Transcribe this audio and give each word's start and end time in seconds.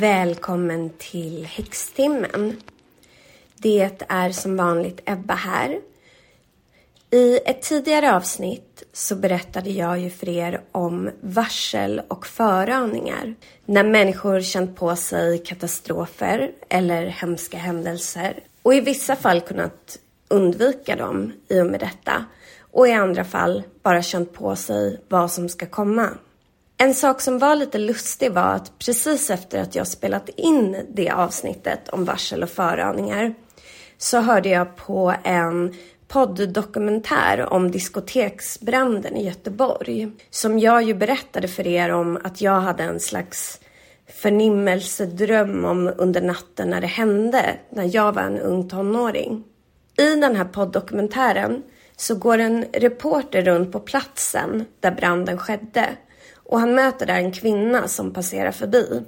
Välkommen 0.00 0.90
till 0.98 1.46
Häxtimmen. 1.46 2.56
Det 3.56 3.90
är 4.08 4.30
som 4.30 4.56
vanligt 4.56 5.00
Ebba 5.04 5.34
här. 5.34 5.80
I 7.10 7.38
ett 7.44 7.62
tidigare 7.62 8.16
avsnitt 8.16 8.82
så 8.92 9.16
berättade 9.16 9.70
jag 9.70 9.98
ju 9.98 10.10
för 10.10 10.28
er 10.28 10.60
om 10.72 11.10
varsel 11.20 12.02
och 12.08 12.26
föraningar. 12.26 13.34
När 13.64 13.84
människor 13.84 14.40
känt 14.40 14.76
på 14.76 14.96
sig 14.96 15.38
katastrofer 15.38 16.50
eller 16.68 17.06
hemska 17.06 17.58
händelser 17.58 18.40
och 18.62 18.74
i 18.74 18.80
vissa 18.80 19.16
fall 19.16 19.40
kunnat 19.40 19.98
undvika 20.28 20.96
dem 20.96 21.32
i 21.48 21.60
och 21.60 21.66
med 21.66 21.80
detta 21.80 22.24
och 22.72 22.88
i 22.88 22.92
andra 22.92 23.24
fall 23.24 23.62
bara 23.82 24.02
känt 24.02 24.32
på 24.32 24.56
sig 24.56 25.00
vad 25.08 25.32
som 25.32 25.48
ska 25.48 25.66
komma. 25.66 26.08
En 26.78 26.94
sak 26.94 27.20
som 27.20 27.38
var 27.38 27.56
lite 27.56 27.78
lustig 27.78 28.32
var 28.32 28.54
att 28.54 28.78
precis 28.78 29.30
efter 29.30 29.60
att 29.62 29.74
jag 29.74 29.86
spelat 29.86 30.28
in 30.28 30.86
det 30.94 31.10
avsnittet 31.10 31.88
om 31.88 32.04
varsel 32.04 32.42
och 32.42 32.50
föraningar 32.50 33.34
så 33.98 34.20
hörde 34.20 34.48
jag 34.48 34.76
på 34.76 35.14
en 35.24 35.74
podddokumentär 36.08 37.52
om 37.52 37.70
diskoteksbranden 37.70 39.16
i 39.16 39.26
Göteborg. 39.26 40.10
Som 40.30 40.58
jag 40.58 40.82
ju 40.82 40.94
berättade 40.94 41.48
för 41.48 41.66
er 41.66 41.90
om 41.90 42.18
att 42.24 42.40
jag 42.40 42.60
hade 42.60 42.82
en 42.82 43.00
slags 43.00 43.60
förnimmelsedröm 44.06 45.64
om 45.64 45.92
under 45.96 46.20
natten 46.20 46.70
när 46.70 46.80
det 46.80 46.86
hände, 46.86 47.56
när 47.70 47.94
jag 47.96 48.12
var 48.12 48.22
en 48.22 48.38
ung 48.38 48.68
tonåring. 48.68 49.44
I 49.98 50.16
den 50.16 50.36
här 50.36 50.44
poddokumentären 50.44 51.62
så 51.96 52.14
går 52.14 52.38
en 52.38 52.64
reporter 52.72 53.42
runt 53.42 53.72
på 53.72 53.80
platsen 53.80 54.64
där 54.80 54.90
branden 54.90 55.38
skedde 55.38 55.88
och 56.34 56.60
han 56.60 56.74
möter 56.74 57.06
där 57.06 57.14
en 57.14 57.32
kvinna 57.32 57.88
som 57.88 58.12
passerar 58.12 58.52
förbi. 58.52 59.02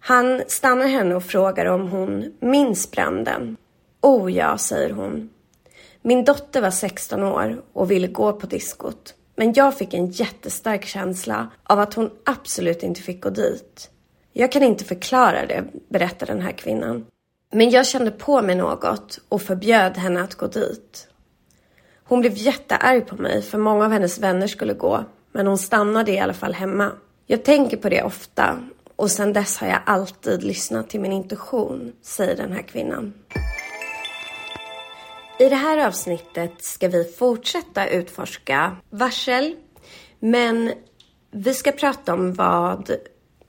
Han 0.00 0.42
stannar 0.46 0.86
henne 0.86 1.14
och 1.14 1.24
frågar 1.24 1.66
om 1.66 1.88
hon 1.88 2.32
minns 2.40 2.90
branden. 2.90 3.56
Oh 4.02 4.32
ja, 4.32 4.58
säger 4.58 4.90
hon. 4.90 5.30
Min 6.06 6.24
dotter 6.24 6.60
var 6.60 6.70
16 6.70 7.22
år 7.22 7.62
och 7.72 7.90
ville 7.90 8.06
gå 8.06 8.32
på 8.32 8.46
diskot. 8.46 9.14
Men 9.36 9.52
jag 9.52 9.78
fick 9.78 9.94
en 9.94 10.10
jättestark 10.10 10.84
känsla 10.84 11.50
av 11.62 11.80
att 11.80 11.94
hon 11.94 12.10
absolut 12.24 12.82
inte 12.82 13.00
fick 13.00 13.22
gå 13.22 13.30
dit. 13.30 13.90
Jag 14.32 14.52
kan 14.52 14.62
inte 14.62 14.84
förklara 14.84 15.46
det, 15.46 15.64
berättar 15.88 16.26
den 16.26 16.40
här 16.40 16.52
kvinnan. 16.52 17.06
Men 17.52 17.70
jag 17.70 17.86
kände 17.86 18.10
på 18.10 18.42
mig 18.42 18.54
något 18.54 19.18
och 19.28 19.42
förbjöd 19.42 19.96
henne 19.96 20.22
att 20.22 20.34
gå 20.34 20.46
dit. 20.46 21.08
Hon 22.04 22.20
blev 22.20 22.32
jättearg 22.36 23.06
på 23.06 23.16
mig 23.16 23.42
för 23.42 23.58
många 23.58 23.84
av 23.84 23.92
hennes 23.92 24.18
vänner 24.18 24.46
skulle 24.46 24.74
gå 24.74 25.04
men 25.32 25.46
hon 25.46 25.58
stannade 25.58 26.12
i 26.12 26.18
alla 26.18 26.34
fall 26.34 26.54
hemma. 26.54 26.92
Jag 27.26 27.44
tänker 27.44 27.76
på 27.76 27.88
det 27.88 28.02
ofta 28.02 28.58
och 28.96 29.10
sedan 29.10 29.32
dess 29.32 29.58
har 29.58 29.68
jag 29.68 29.80
alltid 29.86 30.42
lyssnat 30.42 30.90
till 30.90 31.00
min 31.00 31.12
intuition, 31.12 31.92
säger 32.02 32.36
den 32.36 32.52
här 32.52 32.62
kvinnan. 32.62 33.12
I 35.38 35.48
det 35.48 35.56
här 35.56 35.86
avsnittet 35.86 36.64
ska 36.64 36.88
vi 36.88 37.04
fortsätta 37.04 37.88
utforska 37.88 38.76
varsel, 38.90 39.56
men 40.20 40.72
vi 41.30 41.54
ska 41.54 41.72
prata 41.72 42.14
om 42.14 42.34
vad 42.34 42.90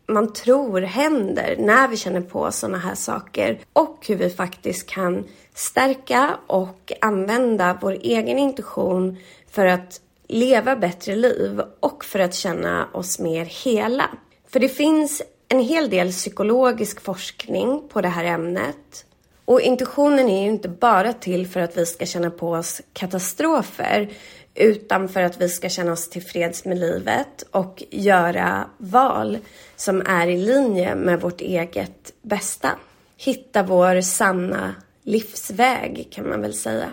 man 0.08 0.34
tror 0.34 0.82
händer 0.82 1.56
när 1.60 1.88
vi 1.88 1.98
känner 1.98 2.22
på 2.22 2.52
sådana 2.52 2.78
här 2.78 2.96
saker 2.96 3.60
och 3.74 4.06
hur 4.08 4.16
vi 4.16 4.30
faktiskt 4.30 4.90
kan 4.90 5.24
stärka 5.54 6.38
och 6.48 6.92
använda 7.02 7.78
vår 7.82 7.92
egen 7.92 8.40
intuition 8.40 9.18
för 9.52 9.66
att 9.66 10.02
leva 10.28 10.76
bättre 10.76 11.16
liv 11.16 11.62
och 11.80 12.06
för 12.06 12.20
att 12.20 12.34
känna 12.36 12.90
oss 12.94 13.20
mer 13.20 13.46
hela. 13.46 14.10
För 14.48 14.60
det 14.60 14.70
finns 14.70 15.22
en 15.48 15.60
hel 15.60 15.90
del 15.90 16.12
psykologisk 16.12 17.02
forskning 17.02 17.88
på 17.90 18.02
det 18.02 18.08
här 18.08 18.26
ämnet. 18.26 19.06
Och 19.46 19.62
intuitionen 19.62 20.30
är 20.30 20.44
ju 20.44 20.50
inte 20.50 20.70
bara 20.70 21.14
till 21.14 21.48
för 21.48 21.60
att 21.60 21.78
vi 21.78 21.86
ska 21.86 22.06
känna 22.06 22.30
på 22.30 22.52
oss 22.52 22.82
katastrofer 22.94 24.10
utan 24.56 25.10
för 25.10 25.22
att 25.22 25.42
vi 25.42 25.50
ska 25.50 25.70
känna 25.70 25.92
oss 25.92 26.10
tillfreds 26.10 26.66
med 26.66 26.78
livet 26.80 27.44
och 27.52 27.84
göra 27.90 28.70
val 28.78 29.38
som 29.76 30.02
är 30.06 30.28
i 30.28 30.38
linje 30.38 30.96
med 30.96 31.22
vårt 31.22 31.42
eget 31.42 32.14
bästa. 32.22 32.72
Hitta 33.18 33.64
vår 33.64 34.02
sanna 34.02 34.76
livsväg 35.04 36.08
kan 36.12 36.30
man 36.30 36.42
väl 36.42 36.54
säga. 36.54 36.90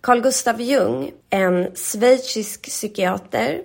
Carl 0.00 0.20
Gustav 0.20 0.60
Jung, 0.60 1.12
en 1.30 1.74
schweizisk 1.74 2.62
psykiater 2.62 3.62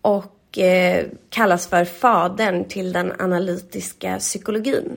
och 0.00 0.58
eh, 0.58 1.06
kallas 1.28 1.66
för 1.66 1.84
fadern 1.84 2.64
till 2.64 2.92
den 2.92 3.12
analytiska 3.18 4.18
psykologin. 4.18 4.96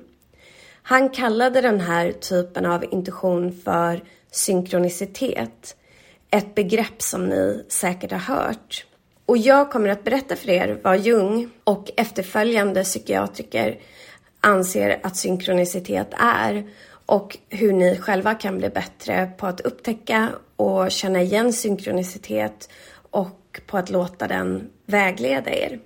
Han 0.89 1.09
kallade 1.09 1.61
den 1.61 1.79
här 1.79 2.11
typen 2.11 2.65
av 2.65 2.85
intuition 2.91 3.61
för 3.63 4.03
synkronicitet. 4.31 5.75
Ett 6.31 6.55
begrepp 6.55 7.01
som 7.01 7.25
ni 7.25 7.65
säkert 7.67 8.11
har 8.11 8.19
hört. 8.19 8.85
Och 9.25 9.37
jag 9.37 9.71
kommer 9.71 9.89
att 9.89 10.03
berätta 10.03 10.35
för 10.35 10.49
er 10.49 10.79
vad 10.83 10.99
Jung 10.99 11.49
och 11.63 11.91
efterföljande 11.97 12.83
psykiatriker 12.83 13.79
anser 14.41 14.99
att 15.03 15.17
synkronicitet 15.17 16.13
är 16.17 16.69
och 17.05 17.37
hur 17.49 17.73
ni 17.73 17.97
själva 17.97 18.33
kan 18.33 18.57
bli 18.57 18.69
bättre 18.69 19.31
på 19.37 19.47
att 19.47 19.61
upptäcka 19.61 20.29
och 20.55 20.91
känna 20.91 21.21
igen 21.21 21.53
synkronicitet 21.53 22.69
och 23.11 23.61
på 23.65 23.77
att 23.77 23.89
låta 23.89 24.27
den 24.27 24.69
vägleda 24.85 25.51
er. 25.51 25.79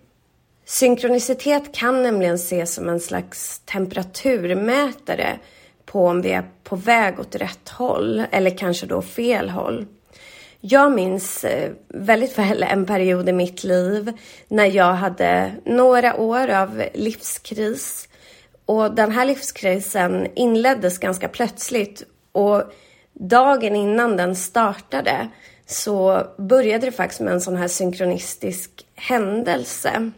Synkronicitet 0.72 1.74
kan 1.74 2.04
nämligen 2.04 2.36
ses 2.36 2.74
som 2.74 2.90
en 2.90 3.00
slags 3.00 3.59
temperaturmätare 3.59 5.40
på 5.86 6.08
om 6.08 6.22
vi 6.22 6.32
är 6.32 6.44
på 6.64 6.76
väg 6.76 7.20
åt 7.20 7.36
rätt 7.36 7.70
håll 7.70 8.24
eller 8.32 8.58
kanske 8.58 8.86
då 8.86 9.02
fel 9.02 9.50
håll. 9.50 9.86
Jag 10.62 10.92
minns 10.92 11.44
eh, 11.44 11.72
väldigt 11.88 12.38
väl 12.38 12.64
en 12.64 12.86
period 12.86 13.30
i 13.30 13.34
mitt 13.34 13.64
liv 13.64 14.14
när 14.48 14.66
jag 14.66 14.94
hade 14.94 15.52
några 15.66 16.16
år 16.16 16.50
av 16.50 16.84
livskris 16.94 18.09
och 18.66 18.96
den 18.96 19.12
här 19.12 19.26
livskrisen 19.26 20.28
inleddes 20.36 20.98
ganska 20.98 21.28
plötsligt 21.28 22.03
och 22.32 22.64
dagen 23.14 23.76
innan 23.76 24.18
den 24.18 24.36
startade 24.36 25.28
så 25.66 26.24
började 26.38 26.86
det 26.86 26.92
faktiskt 26.92 27.22
med 27.22 27.34
en 27.34 27.42
sån 27.42 27.56
här 27.56 27.68
synkronistisk 27.68 28.72
händelse. 28.96 30.12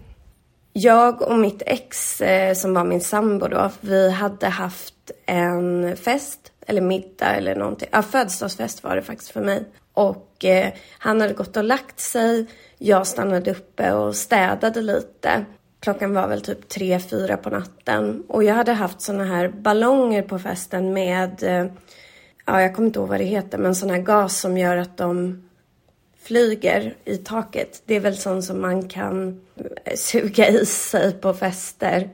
Jag 0.74 1.22
och 1.22 1.40
mitt 1.40 1.62
ex, 1.66 2.22
eh, 2.22 2.54
som 2.54 2.74
var 2.74 2.84
min 2.84 3.02
sambo 3.02 3.48
då, 3.48 3.72
vi 3.82 4.12
hade 4.12 4.48
haft 4.48 5.12
en 5.26 5.98
fest, 5.98 6.52
eller 6.68 6.82
middag 6.82 7.36
eller 7.36 7.56
någonting. 7.56 7.90
Ja, 7.92 8.02
födelsedagsfest 8.02 8.84
var 8.84 8.96
det 8.96 9.02
faktiskt 9.02 9.32
för 9.32 9.42
mig. 9.42 9.66
Och 9.94 10.46
eh, 10.46 10.74
han 11.00 11.22
hade 11.22 11.34
gått 11.34 11.58
och 11.58 11.64
lagt 11.64 12.00
sig. 12.00 12.48
Jag 12.78 13.08
stannade 13.08 13.52
uppe 13.52 13.92
och 13.92 14.16
städade 14.16 14.82
lite. 14.82 15.46
Klockan 15.80 16.14
var 16.14 16.28
väl 16.28 16.42
typ 16.42 16.70
tre, 16.70 17.00
fyra 17.00 17.38
på 17.38 17.50
natten 17.50 18.24
och 18.28 18.44
jag 18.44 18.56
hade 18.56 18.74
haft 18.74 19.02
såna 19.02 19.24
här 19.24 19.48
ballonger 19.50 20.22
på 20.22 20.40
festen 20.40 20.94
med, 20.94 21.44
eh, 21.44 21.66
ja 22.46 22.62
jag 22.62 22.76
kommer 22.76 22.88
inte 22.88 23.00
ihåg 23.00 23.10
vad 23.10 23.20
det 23.20 23.26
heter, 23.26 23.58
men 23.58 23.76
sån 23.76 23.90
här 23.90 23.98
gas 23.98 24.40
som 24.40 24.58
gör 24.58 24.78
att 24.78 24.98
de 24.98 25.43
flyger 26.24 26.96
i 27.06 27.18
taket. 27.18 27.82
Det 27.86 27.96
är 27.96 28.00
väl 28.00 28.18
sånt 28.18 28.46
som 28.46 28.62
man 28.62 28.88
kan 28.88 29.42
eh, 29.86 29.96
suga 29.96 30.48
i 30.48 30.66
sig 30.66 31.14
på 31.14 31.34
fester. 31.34 32.10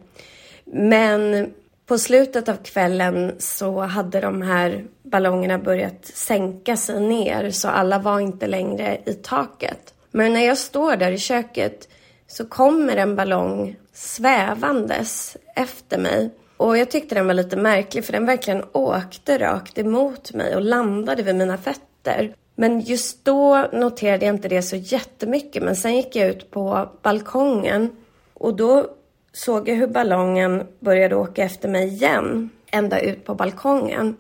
Men 0.65 1.53
på 1.85 1.97
slutet 1.97 2.49
av 2.49 2.55
kvällen 2.55 3.35
så 3.39 3.81
hade 3.81 4.21
de 4.21 4.41
här 4.41 4.85
ballongerna 5.03 5.57
börjat 5.57 6.06
sänka 6.06 6.77
sig 6.77 7.01
ner 7.01 7.51
så 7.51 7.67
alla 7.67 8.00
var 8.00 8.19
inte 8.19 8.47
längre 8.47 9.01
i 9.06 9.13
taket. 9.13 9.94
Men 10.12 10.33
när 10.33 10.45
jag 10.45 10.57
står 10.57 10.95
där 10.95 11.12
i 11.12 11.17
köket 11.17 11.89
så 12.27 12.45
kommer 12.45 12.97
en 12.97 13.15
ballong 13.15 13.75
svävandes 13.94 15.38
efter 15.55 15.97
mig. 15.97 16.29
Och 16.57 16.77
jag 16.77 16.91
tyckte 16.91 17.15
den 17.15 17.27
var 17.27 17.33
lite 17.33 17.57
märklig 17.57 18.05
för 18.05 18.13
den 18.13 18.25
verkligen 18.25 18.63
åkte 18.71 19.38
rakt 19.38 19.77
emot 19.77 20.33
mig 20.33 20.55
och 20.55 20.62
landade 20.62 21.23
vid 21.23 21.35
mina 21.35 21.57
fötter. 21.57 22.33
Men 22.59 22.79
just 22.79 23.25
då 23.25 23.67
noterade 23.73 24.25
jag 24.25 24.35
inte 24.35 24.47
det 24.47 24.61
så 24.61 24.75
jättemycket 24.75 25.63
men 25.63 25.75
sen 25.75 25.95
gick 25.95 26.15
jag 26.15 26.29
ut 26.29 26.51
på 26.51 26.89
balkongen 27.01 27.89
och 28.33 28.56
då 28.56 28.85
såg 29.33 29.69
jag 29.69 29.75
hur 29.75 29.88
ballongen 29.88 30.67
började 30.79 31.15
åka 31.15 31.44
efter 31.44 31.69
mig 31.69 31.88
igen 31.88 32.50
ända 32.71 33.00
ut 33.00 33.25
på 33.25 33.35
balkongen. 33.35 34.17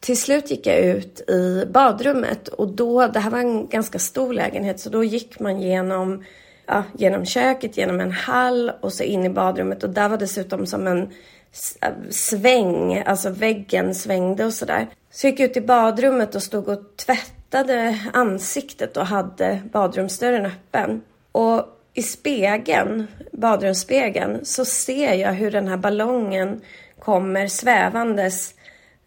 Till 0.00 0.16
slut 0.16 0.50
gick 0.50 0.66
jag 0.66 0.78
ut 0.78 1.30
i 1.30 1.66
badrummet 1.70 2.48
och 2.48 2.68
då, 2.68 3.06
det 3.06 3.20
här 3.20 3.30
var 3.30 3.38
en 3.38 3.68
ganska 3.68 3.98
stor 3.98 4.32
lägenhet, 4.32 4.80
så 4.80 4.90
då 4.90 5.04
gick 5.04 5.40
man 5.40 5.60
genom 5.60 6.24
ja, 6.66 6.82
genom 6.92 7.24
köket, 7.24 7.76
genom 7.76 8.00
en 8.00 8.12
hall 8.12 8.72
och 8.80 8.92
så 8.92 9.02
in 9.02 9.24
i 9.24 9.30
badrummet 9.30 9.84
och 9.84 9.90
där 9.90 10.08
var 10.08 10.18
dessutom 10.18 10.66
som 10.66 10.86
en 10.86 11.08
sväng, 12.10 13.02
alltså 13.06 13.30
väggen 13.30 13.94
svängde 13.94 14.44
och 14.44 14.54
sådär. 14.54 14.86
Så 15.10 15.26
jag 15.26 15.30
gick 15.30 15.40
ut 15.40 15.56
i 15.56 15.60
badrummet 15.60 16.34
och 16.34 16.42
stod 16.42 16.68
och 16.68 16.96
tvättade 16.96 17.37
ansiktet 18.12 18.96
och 18.96 19.06
hade 19.06 19.60
badrumsdörren 19.72 20.46
öppen. 20.46 21.02
Och 21.32 21.64
i 21.94 22.02
spegeln, 22.02 23.06
badrumsspegeln, 23.32 24.44
så 24.44 24.64
ser 24.64 25.14
jag 25.14 25.32
hur 25.32 25.50
den 25.50 25.68
här 25.68 25.76
ballongen 25.76 26.60
kommer 26.98 27.48
svävandes 27.48 28.54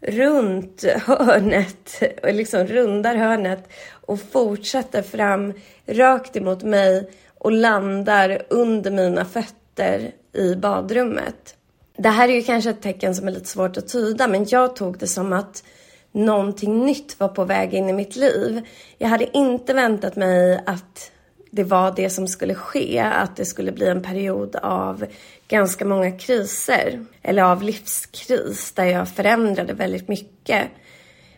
runt 0.01 0.83
hörnet, 0.83 2.03
liksom 2.23 2.67
rundar 2.67 3.15
hörnet 3.15 3.69
och 3.91 4.19
fortsätter 4.31 5.01
fram 5.01 5.53
rakt 5.85 6.35
emot 6.35 6.63
mig 6.63 7.09
och 7.37 7.51
landar 7.51 8.41
under 8.49 8.91
mina 8.91 9.25
fötter 9.25 10.11
i 10.33 10.55
badrummet. 10.55 11.55
Det 11.97 12.09
här 12.09 12.29
är 12.29 12.33
ju 12.33 12.43
kanske 12.43 12.69
ett 12.69 12.81
tecken 12.81 13.15
som 13.15 13.27
är 13.27 13.31
lite 13.31 13.49
svårt 13.49 13.77
att 13.77 13.87
tyda, 13.87 14.27
men 14.27 14.45
jag 14.49 14.75
tog 14.75 14.97
det 14.97 15.07
som 15.07 15.33
att 15.33 15.63
någonting 16.11 16.85
nytt 16.85 17.19
var 17.19 17.27
på 17.27 17.43
väg 17.43 17.73
in 17.73 17.89
i 17.89 17.93
mitt 17.93 18.15
liv. 18.15 18.61
Jag 18.97 19.09
hade 19.09 19.37
inte 19.37 19.73
väntat 19.73 20.15
mig 20.15 20.63
att 20.65 21.11
det 21.51 21.63
var 21.63 21.93
det 21.95 22.09
som 22.09 22.27
skulle 22.27 22.55
ske, 22.55 22.99
att 22.99 23.35
det 23.35 23.45
skulle 23.45 23.71
bli 23.71 23.87
en 23.87 24.03
period 24.03 24.55
av 24.55 25.05
ganska 25.47 25.85
många 25.85 26.11
kriser, 26.11 27.05
eller 27.21 27.43
av 27.43 27.63
livskris, 27.63 28.71
där 28.71 28.85
jag 28.85 29.09
förändrade 29.09 29.73
väldigt 29.73 30.07
mycket. 30.07 30.67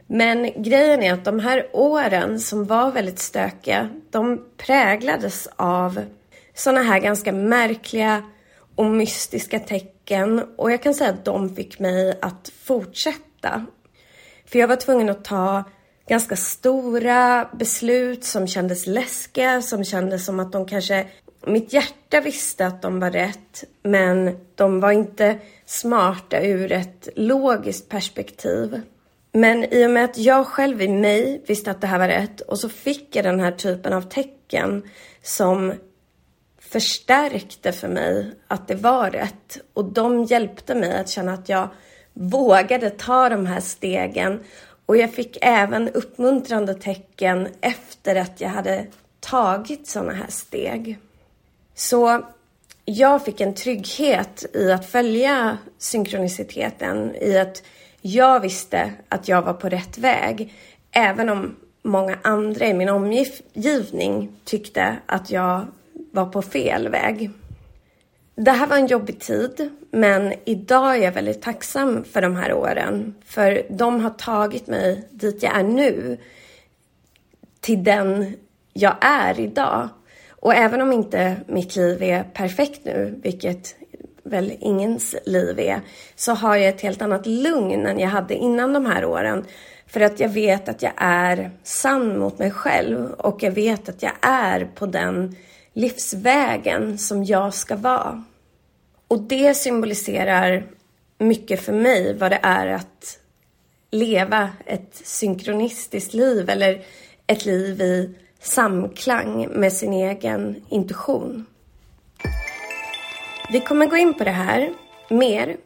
Men 0.07 0.63
grejen 0.63 1.03
är 1.03 1.13
att 1.13 1.25
de 1.25 1.39
här 1.39 1.67
åren 1.73 2.39
som 2.39 2.65
var 2.65 2.91
väldigt 2.91 3.19
stökiga, 3.19 3.89
de 4.11 4.45
präglades 4.57 5.49
av 5.55 6.05
sådana 6.53 6.83
här 6.83 6.99
ganska 6.99 7.31
märkliga 7.31 8.23
och 8.75 8.85
mystiska 8.85 9.59
tecken 9.59 10.43
och 10.57 10.71
jag 10.71 10.83
kan 10.83 10.93
säga 10.93 11.09
att 11.09 11.25
de 11.25 11.55
fick 11.55 11.79
mig 11.79 12.19
att 12.21 12.51
fortsätta. 12.63 13.65
För 14.53 14.59
jag 14.59 14.67
var 14.67 14.75
tvungen 14.75 15.09
att 15.09 15.25
ta 15.25 15.63
ganska 16.07 16.35
stora 16.35 17.49
beslut 17.53 18.23
som 18.23 18.47
kändes 18.47 18.87
läskiga, 18.87 19.61
som 19.61 19.83
kändes 19.83 20.25
som 20.25 20.39
att 20.39 20.51
de 20.51 20.65
kanske... 20.65 21.07
Mitt 21.45 21.73
hjärta 21.73 22.21
visste 22.21 22.67
att 22.67 22.81
de 22.81 22.99
var 22.99 23.11
rätt, 23.11 23.63
men 23.83 24.37
de 24.55 24.79
var 24.79 24.91
inte 24.91 25.39
smarta 25.65 26.41
ur 26.41 26.71
ett 26.71 27.09
logiskt 27.15 27.89
perspektiv. 27.89 28.81
Men 29.31 29.63
i 29.63 29.85
och 29.85 29.91
med 29.91 30.05
att 30.05 30.17
jag 30.17 30.47
själv 30.47 30.81
i 30.81 30.87
mig 30.87 31.43
visste 31.47 31.71
att 31.71 31.81
det 31.81 31.87
här 31.87 31.99
var 31.99 32.07
rätt 32.07 32.41
och 32.41 32.59
så 32.59 32.69
fick 32.69 33.15
jag 33.15 33.25
den 33.25 33.39
här 33.39 33.51
typen 33.51 33.93
av 33.93 34.01
tecken 34.01 34.83
som 35.21 35.73
förstärkte 36.59 37.71
för 37.71 37.87
mig 37.87 38.31
att 38.47 38.67
det 38.67 38.75
var 38.75 39.09
rätt. 39.09 39.57
Och 39.73 39.85
de 39.85 40.23
hjälpte 40.23 40.75
mig 40.75 40.93
att 40.93 41.09
känna 41.09 41.33
att 41.33 41.49
jag 41.49 41.69
vågade 42.13 42.89
ta 42.89 43.29
de 43.29 43.45
här 43.45 43.59
stegen. 43.59 44.39
Och 44.85 44.97
jag 44.97 45.13
fick 45.13 45.37
även 45.41 45.89
uppmuntrande 45.89 46.73
tecken 46.73 47.47
efter 47.61 48.15
att 48.15 48.41
jag 48.41 48.49
hade 48.49 48.85
tagit 49.19 49.87
sådana 49.87 50.13
här 50.13 50.29
steg. 50.29 50.97
Så 51.75 52.21
jag 52.85 53.25
fick 53.25 53.41
en 53.41 53.53
trygghet 53.53 54.45
i 54.53 54.71
att 54.71 54.85
följa 54.85 55.57
synkroniciteten, 55.77 57.15
i 57.15 57.37
att 57.37 57.63
jag 58.01 58.39
visste 58.39 58.91
att 59.09 59.27
jag 59.27 59.41
var 59.41 59.53
på 59.53 59.69
rätt 59.69 59.97
väg. 59.97 60.53
Även 60.91 61.29
om 61.29 61.55
många 61.83 62.17
andra 62.21 62.65
i 62.65 62.73
min 62.73 62.89
omgivning 62.89 64.35
tyckte 64.43 64.97
att 65.05 65.31
jag 65.31 65.65
var 66.11 66.25
på 66.25 66.41
fel 66.41 66.89
väg. 66.89 67.31
Det 68.35 68.51
här 68.51 68.67
var 68.67 68.77
en 68.77 68.87
jobbig 68.87 69.19
tid, 69.19 69.69
men 69.91 70.33
idag 70.45 70.95
är 70.95 71.03
jag 71.03 71.11
väldigt 71.11 71.41
tacksam 71.41 72.03
för 72.03 72.21
de 72.21 72.35
här 72.35 72.53
åren. 72.53 73.15
För 73.25 73.63
de 73.69 73.99
har 73.99 74.09
tagit 74.09 74.67
mig 74.67 75.07
dit 75.11 75.43
jag 75.43 75.57
är 75.57 75.63
nu, 75.63 76.17
till 77.59 77.83
den 77.83 78.35
jag 78.73 78.95
är 79.01 79.39
idag. 79.39 79.89
Och 80.29 80.55
även 80.55 80.81
om 80.81 80.91
inte 80.91 81.35
mitt 81.47 81.75
liv 81.75 82.03
är 82.03 82.23
perfekt 82.23 82.85
nu, 82.85 83.19
vilket 83.23 83.75
väl 84.23 84.53
ingens 84.59 85.15
liv 85.25 85.59
är, 85.59 85.81
så 86.15 86.33
har 86.33 86.55
jag 86.55 86.69
ett 86.69 86.81
helt 86.81 87.01
annat 87.01 87.25
lugn 87.25 87.85
än 87.85 87.99
jag 87.99 88.09
hade 88.09 88.35
innan 88.35 88.73
de 88.73 88.85
här 88.85 89.05
åren. 89.05 89.45
För 89.87 90.01
att 90.01 90.19
jag 90.19 90.29
vet 90.29 90.69
att 90.69 90.81
jag 90.81 90.93
är 90.95 91.51
sann 91.63 92.19
mot 92.19 92.39
mig 92.39 92.51
själv 92.51 93.11
och 93.11 93.43
jag 93.43 93.51
vet 93.51 93.89
att 93.89 94.03
jag 94.03 94.13
är 94.21 94.65
på 94.75 94.85
den 94.85 95.35
livsvägen 95.73 96.97
som 96.97 97.23
jag 97.23 97.53
ska 97.53 97.75
vara. 97.75 98.23
Och 99.07 99.21
det 99.21 99.53
symboliserar 99.53 100.67
mycket 101.17 101.61
för 101.61 101.73
mig 101.73 102.13
vad 102.13 102.31
det 102.31 102.39
är 102.41 102.67
att 102.67 103.19
leva 103.91 104.49
ett 104.65 105.01
synkronistiskt 105.03 106.13
liv 106.13 106.49
eller 106.49 106.85
ett 107.27 107.45
liv 107.45 107.81
i 107.81 108.15
samklang 108.39 109.47
med 109.51 109.73
sin 109.73 109.93
egen 109.93 110.65
intuition. 110.69 111.45
Vi 113.51 113.59
kommer 113.59 113.85
gå 113.85 113.97
in 113.97 114.13
på 114.13 114.23
det 114.23 114.31
här 114.31 114.73
mer 115.09 115.57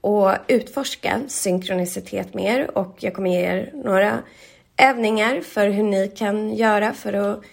och 0.00 0.32
utforska 0.48 1.20
synkronicitet 1.28 2.34
mer 2.34 2.78
och 2.78 2.96
jag 3.00 3.14
kommer 3.14 3.30
ge 3.30 3.40
er 3.40 3.70
några 3.74 4.18
övningar 4.76 5.40
för 5.40 5.68
hur 5.68 5.82
ni 5.82 6.08
kan 6.08 6.54
göra 6.54 6.92
för 6.92 7.12
att 7.12 7.44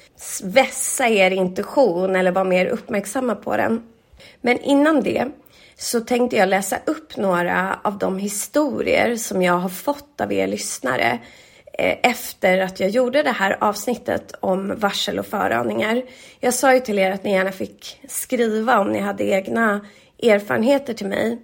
vässa 0.44 1.08
er 1.08 1.32
intuition 1.32 2.16
eller 2.16 2.32
vara 2.32 2.44
mer 2.44 2.66
uppmärksamma 2.66 3.36
på 3.36 3.58
den. 3.58 3.84
Men 4.42 4.60
innan 4.60 5.02
det 5.02 5.28
så 5.76 6.00
tänkte 6.02 6.36
jag 6.36 6.50
läsa 6.50 6.78
upp 6.86 7.18
några 7.18 7.80
av 7.84 7.98
de 7.98 8.18
historier 8.18 9.16
som 9.16 9.42
jag 9.42 9.54
har 9.54 9.70
fått 9.70 10.22
av 10.22 10.34
er 10.34 10.48
lyssnare 10.48 11.20
eh, 11.74 11.98
efter 12.04 12.60
att 12.60 12.80
jag 12.80 12.90
gjorde 12.90 13.24
det 13.24 13.32
här 13.32 13.58
avsnittet 13.60 14.34
om 14.40 14.80
varsel 14.80 15.20
och 15.20 15.26
föraningar. 15.26 16.02
Jag 16.40 16.54
sa 16.54 16.74
ju 16.74 16.80
till 16.80 17.00
er 17.00 17.12
att 17.12 17.24
ni 17.24 17.32
gärna 17.32 17.52
fick 17.52 18.00
skriva 18.08 18.80
om 18.80 18.92
ni 18.92 19.00
hade 19.00 19.24
egna 19.24 19.86
erfarenheter 20.24 20.94
till 20.94 21.08
mig. 21.08 21.40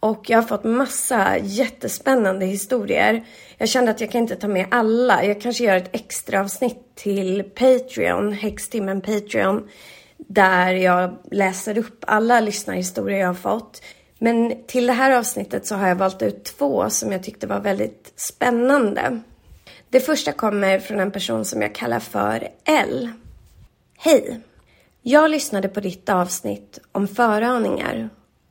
Och 0.00 0.30
jag 0.30 0.38
har 0.38 0.42
fått 0.42 0.64
massa 0.64 1.38
jättespännande 1.38 2.46
historier. 2.46 3.24
Jag 3.56 3.68
kände 3.68 3.90
att 3.90 4.00
jag 4.00 4.10
kan 4.10 4.20
inte 4.20 4.36
ta 4.36 4.48
med 4.48 4.66
alla. 4.70 5.24
Jag 5.24 5.40
kanske 5.40 5.64
gör 5.64 5.76
ett 5.76 5.94
extra 5.94 6.40
avsnitt 6.40 6.94
till 6.94 7.42
Patreon, 7.42 8.32
Häxtimmen 8.32 9.00
Patreon, 9.00 9.68
där 10.16 10.72
jag 10.72 11.18
läser 11.30 11.78
upp 11.78 12.04
alla 12.06 12.40
lyssnarhistorier 12.40 13.18
jag 13.18 13.26
har 13.26 13.34
fått. 13.34 13.82
Men 14.18 14.66
till 14.66 14.86
det 14.86 14.92
här 14.92 15.10
avsnittet 15.10 15.66
så 15.66 15.74
har 15.74 15.88
jag 15.88 15.96
valt 15.96 16.22
ut 16.22 16.44
två 16.44 16.90
som 16.90 17.12
jag 17.12 17.22
tyckte 17.22 17.46
var 17.46 17.60
väldigt 17.60 18.12
spännande. 18.16 19.20
Det 19.90 20.00
första 20.00 20.32
kommer 20.32 20.78
från 20.78 21.00
en 21.00 21.10
person 21.10 21.44
som 21.44 21.62
jag 21.62 21.74
kallar 21.74 22.00
för 22.00 22.48
L. 22.64 23.10
Hej! 23.98 24.40
Jag 25.02 25.30
lyssnade 25.30 25.68
på 25.68 25.80
ditt 25.80 26.08
avsnitt 26.08 26.78
om 26.92 27.08
föraningar 27.08 28.08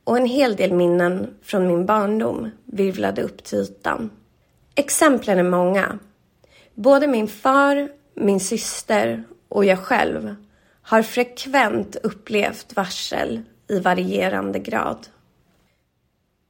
och 0.08 0.16
en 0.16 0.26
hel 0.26 0.56
del 0.56 0.72
minnen 0.72 1.34
från 1.42 1.66
min 1.66 1.86
barndom 1.86 2.50
virvlade 2.64 3.22
upp 3.22 3.44
till 3.44 3.58
ytan. 3.58 4.10
Exemplen 4.74 5.38
är 5.38 5.42
många. 5.42 5.98
Både 6.74 7.06
min 7.06 7.28
far, 7.28 7.88
min 8.14 8.40
syster 8.40 9.24
och 9.48 9.64
jag 9.64 9.78
själv 9.78 10.34
har 10.82 11.02
frekvent 11.02 11.96
upplevt 11.96 12.76
varsel 12.76 13.42
i 13.68 13.80
varierande 13.80 14.58
grad. 14.58 15.06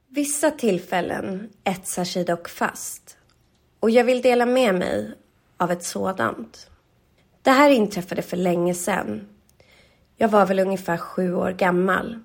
Vissa 0.07 0.51
tillfällen 0.51 1.49
etsar 1.63 2.03
sig 2.03 2.23
dock 2.23 2.49
fast 2.49 3.17
och 3.79 3.89
jag 3.89 4.03
vill 4.03 4.21
dela 4.21 4.45
med 4.45 4.75
mig 4.75 5.13
av 5.57 5.71
ett 5.71 5.83
sådant. 5.83 6.69
Det 7.41 7.51
här 7.51 7.69
inträffade 7.69 8.21
för 8.21 8.37
länge 8.37 8.73
sedan. 8.73 9.27
Jag 10.17 10.29
var 10.29 10.45
väl 10.45 10.59
ungefär 10.59 10.97
sju 10.97 11.33
år 11.33 11.51
gammal. 11.51 12.19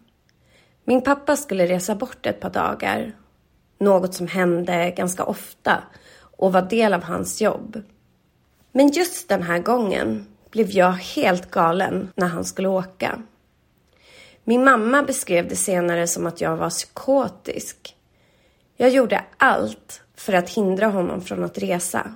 Min 0.85 1.03
pappa 1.03 1.37
skulle 1.37 1.67
resa 1.67 1.95
bort 1.95 2.27
ett 2.27 2.41
par 2.41 2.51
dagar. 2.51 3.13
Något 3.79 4.15
som 4.15 4.27
hände 4.27 4.91
ganska 4.91 5.25
ofta 5.25 5.83
och 6.21 6.53
var 6.53 6.63
del 6.63 6.95
av 6.95 7.03
hans 7.03 7.41
jobb. 7.41 7.83
Men 8.73 8.89
just 8.89 9.29
den 9.29 9.43
här 9.43 9.59
gången 9.59 10.27
blev 10.51 10.71
jag 10.71 10.93
helt 10.93 11.51
galen 11.51 12.13
när 12.15 12.27
han 12.27 12.45
skulle 12.45 12.69
åka. 12.69 13.23
Min 14.45 14.65
mamma 14.65 15.03
beskrev 15.03 15.49
det 15.49 15.57
senare 15.57 16.07
som 16.07 16.27
att 16.27 16.41
jag 16.41 16.57
var 16.57 16.71
psykotisk. 16.71 17.97
Jag 18.77 18.91
gjorde 18.91 19.25
allt 19.37 20.03
för 20.17 20.33
att 20.33 20.51
hindra 20.51 20.87
honom 20.87 21.21
från 21.21 21.45
att 21.45 21.59
resa. 21.59 22.15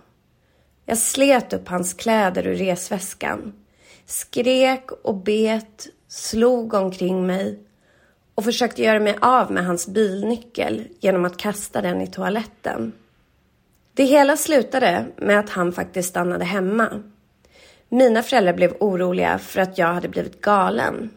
Jag 0.85 0.99
slet 0.99 1.53
upp 1.53 1.69
hans 1.69 1.95
kläder 1.95 2.47
ur 2.47 2.55
resväskan, 2.55 3.53
skrek 4.07 4.91
och 4.91 5.15
bet, 5.15 5.87
slog 6.09 6.75
omkring 6.75 7.27
mig 7.27 7.68
och 8.39 8.45
försökte 8.45 8.83
göra 8.83 9.01
mig 9.01 9.17
av 9.21 9.53
med 9.53 9.67
hans 9.67 9.89
bilnyckel 9.89 10.89
genom 11.01 11.25
att 11.25 11.37
kasta 11.37 11.83
den 11.83 12.01
i 12.01 12.07
toaletten. 12.07 12.93
Det 13.95 14.05
hela 14.05 14.37
slutade 14.37 15.07
med 15.17 15.39
att 15.39 15.51
han 15.51 15.73
faktiskt 15.73 16.09
stannade 16.09 16.45
hemma. 16.45 17.03
Mina 17.89 18.23
föräldrar 18.23 18.53
blev 18.53 18.77
oroliga 18.81 19.39
för 19.39 19.61
att 19.61 19.79
jag 19.79 19.95
hade 19.95 20.09
blivit 20.09 20.41
galen. 20.41 21.11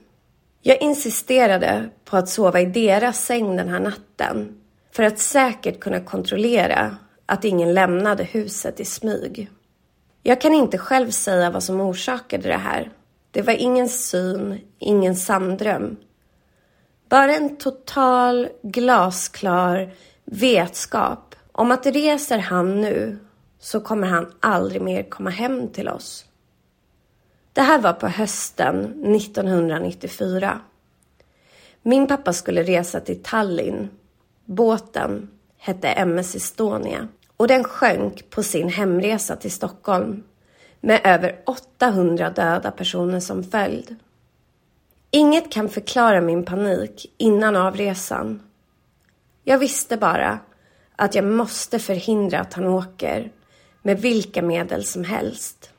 Jag 0.61 0.81
insisterade 0.81 1.89
på 2.05 2.17
att 2.17 2.29
sova 2.29 2.61
i 2.61 2.65
deras 2.65 3.25
säng 3.25 3.55
den 3.55 3.69
här 3.69 3.79
natten 3.79 4.61
för 4.91 5.03
att 5.03 5.19
säkert 5.19 5.79
kunna 5.79 5.99
kontrollera 5.99 6.97
att 7.25 7.45
ingen 7.45 7.73
lämnade 7.73 8.23
huset 8.23 8.79
i 8.79 8.85
smyg. 8.85 9.49
Jag 10.23 10.41
kan 10.41 10.53
inte 10.53 10.77
själv 10.77 11.09
säga 11.09 11.49
vad 11.49 11.63
som 11.63 11.81
orsakade 11.81 12.47
det 12.47 12.57
här. 12.57 12.91
Det 13.31 13.41
var 13.41 13.53
ingen 13.53 13.89
syn, 13.89 14.59
ingen 14.79 15.15
sanddröm. 15.15 15.97
Bara 17.11 17.35
en 17.35 17.57
total, 17.57 18.49
glasklar 18.61 19.93
vetskap 20.25 21.35
om 21.51 21.71
att 21.71 21.85
reser 21.85 22.37
han 22.37 22.81
nu 22.81 23.17
så 23.59 23.79
kommer 23.79 24.07
han 24.07 24.33
aldrig 24.39 24.81
mer 24.81 25.03
komma 25.03 25.29
hem 25.29 25.67
till 25.67 25.89
oss. 25.89 26.25
Det 27.53 27.61
här 27.61 27.79
var 27.79 27.93
på 27.93 28.07
hösten 28.07 29.05
1994. 29.15 30.59
Min 31.81 32.07
pappa 32.07 32.33
skulle 32.33 32.63
resa 32.63 32.99
till 32.99 33.23
Tallinn. 33.23 33.89
Båten 34.45 35.29
hette 35.57 35.87
MS 35.87 36.35
Estonia 36.35 37.07
och 37.37 37.47
den 37.47 37.63
sjönk 37.63 38.29
på 38.29 38.43
sin 38.43 38.69
hemresa 38.69 39.35
till 39.35 39.51
Stockholm 39.51 40.23
med 40.81 41.01
över 41.03 41.39
800 41.45 42.29
döda 42.29 42.71
personer 42.71 43.19
som 43.19 43.43
följd. 43.43 43.95
Inget 45.11 45.51
kan 45.51 45.69
förklara 45.69 46.21
min 46.21 46.45
panik 46.45 47.13
innan 47.17 47.55
avresan. 47.55 48.41
Jag 49.43 49.57
visste 49.57 49.97
bara 49.97 50.39
att 50.95 51.15
jag 51.15 51.25
måste 51.25 51.79
förhindra 51.79 52.39
att 52.39 52.53
han 52.53 52.65
åker 52.65 53.31
med 53.81 54.01
vilka 54.01 54.41
medel 54.41 54.85
som 54.85 55.03
helst. 55.03 55.71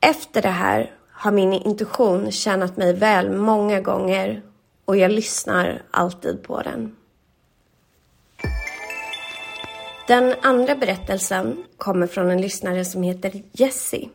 Efter 0.00 0.42
det 0.42 0.48
här 0.48 0.94
har 1.12 1.32
min 1.32 1.52
intuition 1.52 2.30
tjänat 2.30 2.76
mig 2.76 2.92
väl 2.94 3.30
många 3.30 3.80
gånger 3.80 4.42
och 4.84 4.96
jag 4.96 5.10
lyssnar 5.10 5.82
alltid 5.90 6.42
på 6.42 6.62
den. 6.62 6.96
Den 10.08 10.34
andra 10.42 10.74
berättelsen 10.74 11.64
kommer 11.76 12.06
från 12.06 12.30
en 12.30 12.40
lyssnare 12.40 12.84
som 12.84 13.02
heter 13.02 13.42
Jessie. 13.52 14.08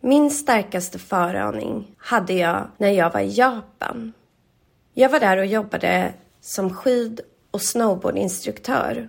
Min 0.00 0.30
starkaste 0.30 0.98
föraning 0.98 1.94
hade 1.98 2.32
jag 2.32 2.66
när 2.76 2.90
jag 2.90 3.12
var 3.12 3.20
i 3.20 3.34
Japan. 3.34 4.12
Jag 4.94 5.08
var 5.08 5.20
där 5.20 5.36
och 5.36 5.46
jobbade 5.46 6.12
som 6.40 6.74
skid 6.74 7.20
och 7.50 7.62
snowboardinstruktör 7.62 9.08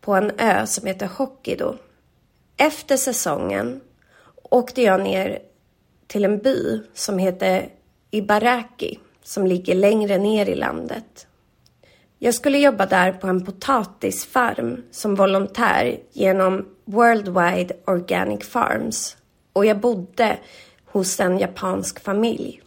på 0.00 0.14
en 0.14 0.30
ö 0.38 0.66
som 0.66 0.86
heter 0.86 1.06
Hokkaido. 1.06 1.74
Efter 2.56 2.96
säsongen 2.96 3.80
åkte 4.42 4.82
jag 4.82 5.00
ner 5.00 5.38
till 6.06 6.24
en 6.24 6.38
by 6.38 6.80
som 6.94 7.18
heter 7.18 7.68
Ibaraki 8.10 8.98
som 9.22 9.46
ligger 9.46 9.74
längre 9.74 10.18
ner 10.18 10.48
i 10.48 10.54
landet. 10.54 11.26
Jag 12.18 12.34
skulle 12.34 12.58
jobba 12.58 12.86
där 12.86 13.12
på 13.12 13.26
en 13.26 13.44
potatisfarm 13.44 14.82
som 14.90 15.14
volontär 15.14 15.98
genom 16.12 16.66
Worldwide 16.84 17.76
Organic 17.86 18.48
Farms 18.48 19.16
och 19.56 19.66
jag 19.66 19.80
bodde 19.80 20.38
hos 20.84 21.20
en 21.20 21.38
japansk 21.38 22.00
familj. 22.00 22.62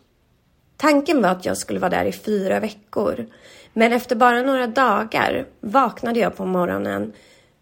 Tanken 0.77 1.22
var 1.22 1.29
att 1.29 1.46
jag 1.46 1.58
skulle 1.58 1.79
vara 1.79 1.89
där 1.89 2.05
i 2.05 2.12
fyra 2.12 2.60
veckor 2.60 3.25
men 3.74 3.93
efter 3.93 4.15
bara 4.15 4.41
några 4.41 4.67
dagar 4.67 5.46
vaknade 5.60 6.19
jag 6.19 6.36
på 6.36 6.46
morgonen 6.46 7.13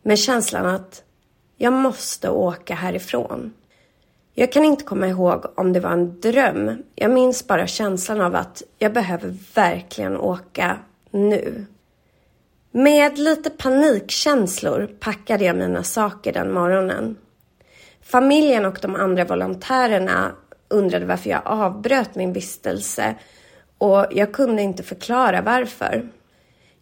med 0.01 0.19
känslan 0.19 0.65
att 0.65 1.03
jag 1.57 1.73
måste 1.73 2.29
åka 2.29 2.75
härifrån. 2.75 3.53
Jag 4.33 4.51
kan 4.51 4.65
inte 4.65 4.83
komma 4.83 5.07
ihåg 5.07 5.45
om 5.55 5.73
det 5.73 5.79
var 5.79 5.91
en 5.91 6.19
dröm. 6.19 6.83
Jag 6.95 7.11
minns 7.11 7.47
bara 7.47 7.67
känslan 7.67 8.21
av 8.21 8.35
att 8.35 8.63
jag 8.77 8.93
behöver 8.93 9.35
verkligen 9.55 10.17
åka 10.17 10.77
nu. 11.11 11.65
Med 12.71 13.17
lite 13.17 13.49
panikkänslor 13.49 14.89
packade 14.99 15.45
jag 15.45 15.55
mina 15.55 15.83
saker 15.83 16.33
den 16.33 16.53
morgonen. 16.53 17.15
Familjen 18.07 18.65
och 18.65 18.79
de 18.81 18.95
andra 18.95 19.25
volontärerna 19.25 20.31
undrade 20.67 21.05
varför 21.05 21.29
jag 21.29 21.41
avbröt 21.45 22.15
min 22.15 22.33
vistelse 22.33 23.15
och 23.77 24.05
jag 24.11 24.33
kunde 24.33 24.61
inte 24.61 24.83
förklara 24.83 25.41
varför. 25.41 26.09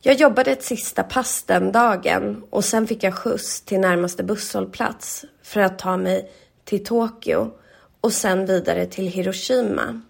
Jag 0.01 0.15
jobbade 0.15 0.51
ett 0.51 0.63
sista 0.63 1.03
pass 1.03 1.43
den 1.43 1.71
dagen 1.71 2.43
och 2.49 2.65
sen 2.65 2.87
fick 2.87 3.03
jag 3.03 3.13
skjuts 3.13 3.61
till 3.61 3.79
närmaste 3.79 4.23
busshållplats 4.23 5.25
för 5.43 5.61
att 5.61 5.79
ta 5.79 5.97
mig 5.97 6.31
till 6.63 6.83
Tokyo 6.83 7.51
och 8.01 8.13
sen 8.13 8.45
vidare 8.45 8.85
till 8.85 9.07
Hiroshima. 9.07 10.01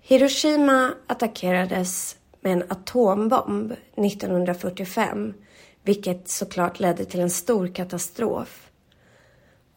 Hiroshima 0.00 0.94
attackerades 1.06 2.16
med 2.40 2.52
en 2.52 2.64
atombomb 2.68 3.72
1945 3.96 5.34
vilket 5.82 6.28
såklart 6.28 6.80
ledde 6.80 7.04
till 7.04 7.20
en 7.20 7.30
stor 7.30 7.74
katastrof. 7.74 8.69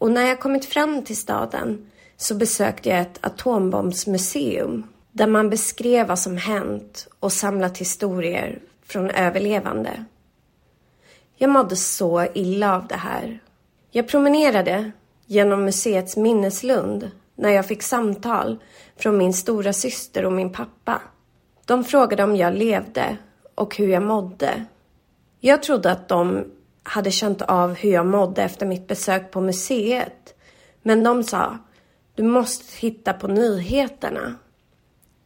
Och 0.04 0.10
när 0.10 0.26
jag 0.28 0.40
kommit 0.40 0.64
fram 0.64 1.02
till 1.02 1.16
staden 1.16 1.90
så 2.16 2.34
besökte 2.34 2.88
jag 2.88 3.00
ett 3.00 3.18
atombombsmuseum 3.20 4.86
där 5.12 5.26
man 5.26 5.50
beskrev 5.50 6.06
vad 6.06 6.18
som 6.18 6.36
hänt 6.36 7.08
och 7.20 7.32
samlat 7.32 7.78
historier 7.78 8.58
från 8.86 9.10
överlevande. 9.10 10.04
Jag 11.36 11.50
mådde 11.50 11.76
så 11.76 12.26
illa 12.34 12.76
av 12.76 12.86
det 12.86 12.96
här. 12.96 13.42
Jag 13.90 14.08
promenerade 14.08 14.90
genom 15.26 15.64
museets 15.64 16.16
minneslund 16.16 17.10
när 17.34 17.50
jag 17.50 17.66
fick 17.66 17.82
samtal 17.82 18.58
från 18.96 19.18
min 19.18 19.34
stora 19.34 19.72
syster 19.72 20.24
och 20.24 20.32
min 20.32 20.52
pappa. 20.52 21.00
De 21.64 21.84
frågade 21.84 22.24
om 22.24 22.36
jag 22.36 22.54
levde 22.54 23.16
och 23.54 23.76
hur 23.76 23.88
jag 23.88 24.02
mådde. 24.02 24.64
Jag 25.40 25.62
trodde 25.62 25.90
att 25.90 26.08
de 26.08 26.44
hade 26.84 27.10
känt 27.10 27.42
av 27.42 27.74
hur 27.74 27.90
jag 27.90 28.06
mådde 28.06 28.42
efter 28.42 28.66
mitt 28.66 28.86
besök 28.86 29.30
på 29.30 29.40
museet. 29.40 30.34
Men 30.82 31.02
de 31.02 31.24
sa, 31.24 31.58
du 32.14 32.22
måste 32.22 32.76
titta 32.80 33.12
på 33.12 33.28
nyheterna. 33.28 34.34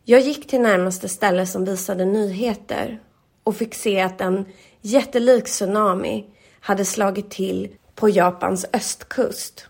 Jag 0.04 0.20
gick 0.20 0.48
till 0.48 0.60
närmaste 0.60 1.08
ställe 1.08 1.46
som 1.46 1.64
visade 1.64 2.04
nyheter 2.04 3.00
och 3.44 3.56
fick 3.56 3.74
se 3.74 4.00
att 4.00 4.20
en 4.20 4.44
jättelik 4.80 5.44
tsunami 5.44 6.26
hade 6.60 6.84
slagit 6.84 7.30
till 7.30 7.68
på 7.94 8.08
Japans 8.08 8.66
östkust 8.72 9.66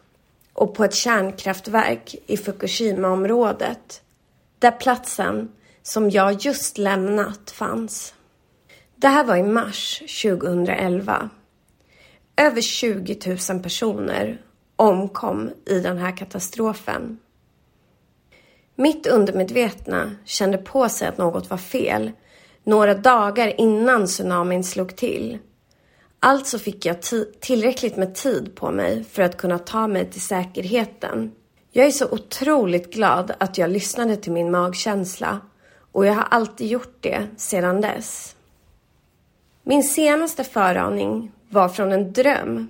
och 0.52 0.74
på 0.74 0.84
ett 0.84 0.94
kärnkraftverk 0.94 2.14
i 2.26 2.36
Fukushima-området 2.36 4.02
där 4.58 4.70
platsen 4.70 5.52
som 5.82 6.10
jag 6.10 6.32
just 6.32 6.78
lämnat 6.78 7.50
fanns. 7.50 8.14
Det 8.96 9.08
här 9.08 9.24
var 9.24 9.36
i 9.36 9.42
mars 9.42 10.02
2011. 10.22 11.30
Över 12.40 12.60
20 12.60 13.36
000 13.50 13.62
personer 13.62 14.40
omkom 14.76 15.50
i 15.66 15.80
den 15.80 15.98
här 15.98 16.16
katastrofen. 16.16 17.18
Mitt 18.76 19.06
undermedvetna 19.06 20.10
kände 20.24 20.58
på 20.58 20.88
sig 20.88 21.08
att 21.08 21.18
något 21.18 21.50
var 21.50 21.56
fel 21.56 22.12
några 22.64 22.94
dagar 22.94 23.60
innan 23.60 24.06
tsunamin 24.06 24.64
slog 24.64 24.96
till. 24.96 25.38
Alltså 26.20 26.58
fick 26.58 26.86
jag 26.86 26.96
tillräckligt 27.40 27.96
med 27.96 28.14
tid 28.14 28.54
på 28.54 28.70
mig 28.70 29.04
för 29.04 29.22
att 29.22 29.36
kunna 29.36 29.58
ta 29.58 29.86
mig 29.86 30.10
till 30.10 30.20
säkerheten. 30.20 31.32
Jag 31.72 31.86
är 31.86 31.90
så 31.90 32.10
otroligt 32.10 32.94
glad 32.94 33.32
att 33.38 33.58
jag 33.58 33.70
lyssnade 33.70 34.16
till 34.16 34.32
min 34.32 34.50
magkänsla 34.50 35.40
och 35.92 36.06
jag 36.06 36.14
har 36.14 36.26
alltid 36.30 36.66
gjort 36.66 36.96
det 37.00 37.26
sedan 37.36 37.80
dess. 37.80 38.36
Min 39.62 39.84
senaste 39.84 40.44
föraning 40.44 41.32
var 41.48 41.68
från 41.68 41.92
en 41.92 42.12
dröm. 42.12 42.68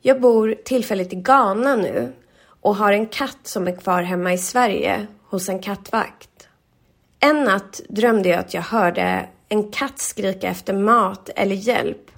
Jag 0.00 0.20
bor 0.20 0.54
tillfälligt 0.64 1.12
i 1.12 1.16
Ghana 1.16 1.76
nu 1.76 2.12
och 2.60 2.76
har 2.76 2.92
en 2.92 3.06
katt 3.06 3.38
som 3.42 3.68
är 3.68 3.76
kvar 3.76 4.02
hemma 4.02 4.32
i 4.32 4.38
Sverige 4.38 5.06
hos 5.28 5.48
en 5.48 5.58
kattvakt. 5.58 6.48
En 7.20 7.44
natt 7.44 7.80
drömde 7.88 8.28
jag 8.28 8.38
att 8.38 8.54
jag 8.54 8.62
hörde 8.62 9.28
en 9.48 9.70
katt 9.70 9.98
skrika 9.98 10.48
efter 10.48 10.72
mat 10.72 11.30
eller 11.36 11.54
hjälp 11.54 12.10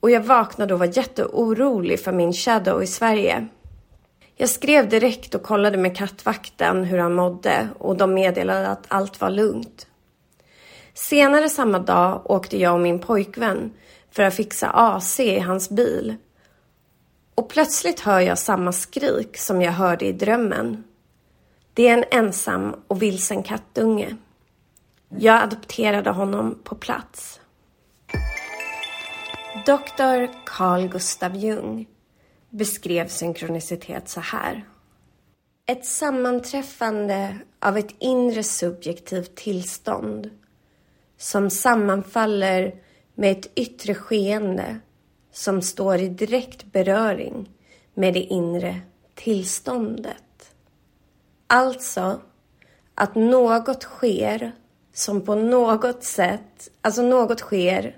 och 0.00 0.10
jag 0.10 0.20
vaknade 0.20 0.74
och 0.74 0.80
var 0.80 0.96
jätteorolig 0.96 2.00
för 2.00 2.12
min 2.12 2.32
shadow 2.32 2.82
i 2.82 2.86
Sverige. 2.86 3.46
Jag 4.36 4.48
skrev 4.48 4.88
direkt 4.88 5.34
och 5.34 5.42
kollade 5.42 5.78
med 5.78 5.96
kattvakten 5.96 6.84
hur 6.84 6.98
han 6.98 7.14
mådde 7.14 7.68
och 7.78 7.96
de 7.96 8.14
meddelade 8.14 8.68
att 8.68 8.84
allt 8.88 9.20
var 9.20 9.30
lugnt. 9.30 9.86
Senare 10.94 11.48
samma 11.48 11.78
dag 11.78 12.22
åkte 12.24 12.58
jag 12.58 12.74
och 12.74 12.80
min 12.80 12.98
pojkvän 12.98 13.72
för 14.10 14.22
att 14.22 14.34
fixa 14.34 14.70
AC 14.70 15.20
i 15.20 15.38
hans 15.38 15.70
bil. 15.70 16.16
Och 17.34 17.48
plötsligt 17.48 18.00
hör 18.00 18.20
jag 18.20 18.38
samma 18.38 18.72
skrik 18.72 19.36
som 19.36 19.62
jag 19.62 19.72
hörde 19.72 20.06
i 20.06 20.12
drömmen. 20.12 20.84
Det 21.74 21.88
är 21.88 21.98
en 21.98 22.24
ensam 22.24 22.74
och 22.86 23.02
vilsen 23.02 23.42
kattunge. 23.42 24.16
Jag 25.08 25.42
adopterade 25.42 26.10
honom 26.10 26.58
på 26.64 26.74
plats. 26.74 27.40
Doktor 29.66 30.28
Carl 30.46 30.88
Gustav 30.88 31.36
Jung 31.36 31.86
beskrev 32.50 33.08
synkronicitet 33.08 34.08
så 34.08 34.20
här. 34.20 34.64
Ett 35.66 35.84
sammanträffande 35.86 37.38
av 37.58 37.78
ett 37.78 37.94
inre 37.98 38.42
subjektivt 38.42 39.34
tillstånd 39.34 40.30
som 41.16 41.50
sammanfaller 41.50 42.74
med 43.14 43.32
ett 43.32 43.58
yttre 43.58 43.94
skeende 43.94 44.78
som 45.32 45.62
står 45.62 45.98
i 45.98 46.08
direkt 46.08 46.64
beröring 46.64 47.50
med 47.94 48.14
det 48.14 48.20
inre 48.20 48.80
tillståndet. 49.14 50.54
Alltså 51.46 52.20
att 52.94 53.14
något 53.14 53.82
sker 53.82 54.52
som 54.92 55.20
på 55.20 55.34
något 55.34 56.04
sätt, 56.04 56.70
alltså 56.82 57.02
något 57.02 57.40
sker 57.40 57.96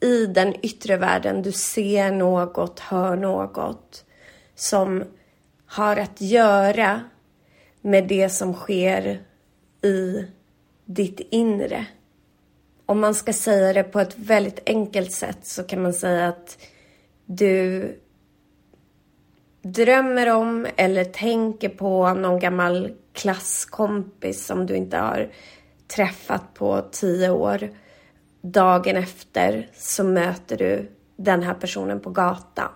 i 0.00 0.26
den 0.26 0.54
yttre 0.62 0.96
världen. 0.96 1.42
Du 1.42 1.52
ser 1.52 2.12
något, 2.12 2.80
hör 2.80 3.16
något 3.16 4.04
som 4.54 5.04
har 5.66 5.96
att 5.96 6.20
göra 6.20 7.00
med 7.80 8.08
det 8.08 8.28
som 8.28 8.54
sker 8.54 9.22
i 9.82 10.24
ditt 10.84 11.20
inre. 11.20 11.86
Om 12.92 13.00
man 13.00 13.14
ska 13.14 13.32
säga 13.32 13.72
det 13.72 13.82
på 13.82 14.00
ett 14.00 14.18
väldigt 14.18 14.60
enkelt 14.66 15.12
sätt 15.12 15.38
så 15.42 15.62
kan 15.62 15.82
man 15.82 15.92
säga 15.92 16.28
att 16.28 16.58
du 17.26 17.88
drömmer 19.62 20.30
om 20.30 20.66
eller 20.76 21.04
tänker 21.04 21.68
på 21.68 22.14
någon 22.14 22.38
gammal 22.38 22.92
klasskompis 23.12 24.46
som 24.46 24.66
du 24.66 24.76
inte 24.76 24.96
har 24.96 25.32
träffat 25.96 26.54
på 26.54 26.84
tio 26.92 27.30
år. 27.30 27.70
Dagen 28.42 28.96
efter 28.96 29.70
så 29.74 30.04
möter 30.04 30.56
du 30.56 30.90
den 31.16 31.42
här 31.42 31.54
personen 31.54 32.00
på 32.00 32.10
gatan. 32.10 32.70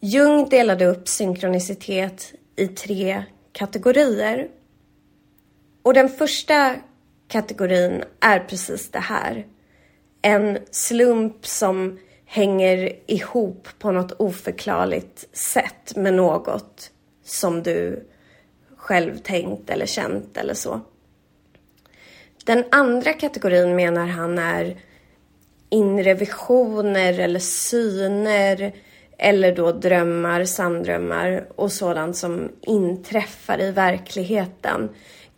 Jung 0.00 0.48
delade 0.48 0.86
upp 0.86 1.08
synkronicitet 1.08 2.34
i 2.56 2.66
tre 2.66 3.24
kategorier. 3.52 4.48
Och 5.82 5.94
den 5.94 6.08
första 6.08 6.74
kategorin 7.32 8.04
är 8.20 8.40
precis 8.40 8.90
det 8.90 8.98
här. 8.98 9.46
En 10.22 10.58
slump 10.70 11.46
som 11.46 11.98
hänger 12.26 12.92
ihop 13.06 13.68
på 13.78 13.92
något 13.92 14.12
oförklarligt 14.12 15.36
sätt 15.36 15.96
med 15.96 16.14
något 16.14 16.90
som 17.24 17.62
du 17.62 18.08
själv 18.76 19.18
tänkt 19.18 19.70
eller 19.70 19.86
känt 19.86 20.36
eller 20.36 20.54
så. 20.54 20.80
Den 22.44 22.64
andra 22.70 23.12
kategorin 23.12 23.76
menar 23.76 24.06
han 24.06 24.38
är 24.38 24.76
inre 25.70 26.14
visioner 26.14 27.18
eller 27.18 27.40
syner 27.40 28.72
eller 29.18 29.56
då 29.56 29.72
drömmar, 29.72 30.44
sanddrömmar 30.44 31.46
och 31.56 31.72
sådant 31.72 32.16
som 32.16 32.48
inträffar 32.62 33.60
i 33.60 33.70
verkligheten. 33.70 34.88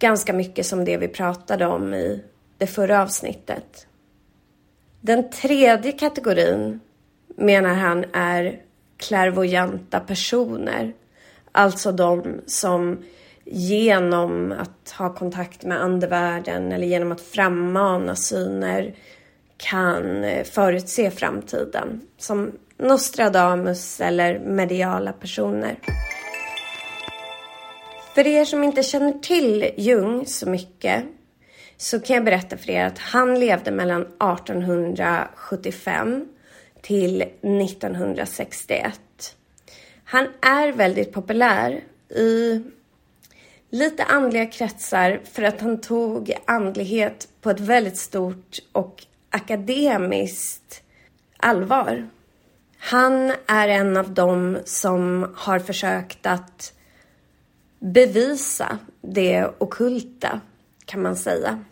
Ganska 0.04 0.32
mycket 0.32 0.66
som 0.66 0.84
det 0.84 0.96
vi 0.96 1.08
pratade 1.08 1.66
om 1.66 1.94
i 1.94 2.24
det 2.58 2.66
förra 2.66 3.02
avsnittet. 3.02 3.86
Den 5.00 5.30
tredje 5.30 5.92
kategorin 5.92 6.80
menar 7.36 7.74
han 7.74 8.04
är 8.12 8.60
klärvoajanta 8.96 10.00
personer. 10.00 10.92
Alltså 11.52 11.92
de 11.92 12.40
som 12.46 13.04
genom 13.44 14.52
att 14.52 14.90
ha 14.90 15.14
kontakt 15.14 15.64
med 15.64 15.82
andevärlden 15.82 16.72
eller 16.72 16.86
genom 16.86 17.12
att 17.12 17.20
frammana 17.20 18.16
syner 18.16 18.94
kan 19.56 20.24
eh, 20.24 20.44
förutse 20.44 21.10
framtiden. 21.10 22.00
Som 22.18 22.52
Nostradamus 22.78 24.00
eller 24.00 24.38
mediala 24.38 25.12
personer. 25.12 25.78
För 28.14 28.26
er 28.26 28.44
som 28.44 28.64
inte 28.64 28.82
känner 28.82 29.12
till 29.12 29.70
Jung 29.76 30.26
så 30.26 30.48
mycket 30.48 31.04
så 31.76 32.00
kan 32.00 32.16
jag 32.16 32.24
berätta 32.24 32.56
för 32.56 32.70
er 32.70 32.84
att 32.84 32.98
han 32.98 33.40
levde 33.40 33.70
mellan 33.70 34.02
1875 34.02 36.28
till 36.82 37.22
1961. 37.22 39.00
Han 40.04 40.26
är 40.42 40.72
väldigt 40.72 41.12
populär 41.12 41.80
i 42.08 42.62
lite 43.70 44.04
andliga 44.04 44.46
kretsar 44.46 45.20
för 45.32 45.42
att 45.42 45.60
han 45.60 45.80
tog 45.80 46.32
andlighet 46.44 47.28
på 47.40 47.50
ett 47.50 47.60
väldigt 47.60 47.98
stort 47.98 48.58
och 48.72 49.04
akademiskt 49.30 50.82
allvar. 51.36 52.08
Han 52.78 53.32
är 53.46 53.68
en 53.68 53.96
av 53.96 54.14
dem 54.14 54.58
som 54.64 55.32
har 55.36 55.58
försökt 55.58 56.26
att 56.26 56.72
bevisa 57.84 58.78
det 59.00 59.50
okulta, 59.58 60.40
kan 60.84 61.02
man 61.02 61.16
säga. 61.16 61.64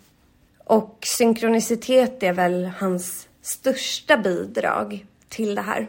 Och 0.59 0.99
synkronicitet 1.03 2.23
är 2.23 2.33
väl 2.33 2.71
hans 2.79 3.29
största 3.43 4.17
bidrag 4.17 5.07
till 5.29 5.55
det 5.55 5.63
här. 5.63 5.89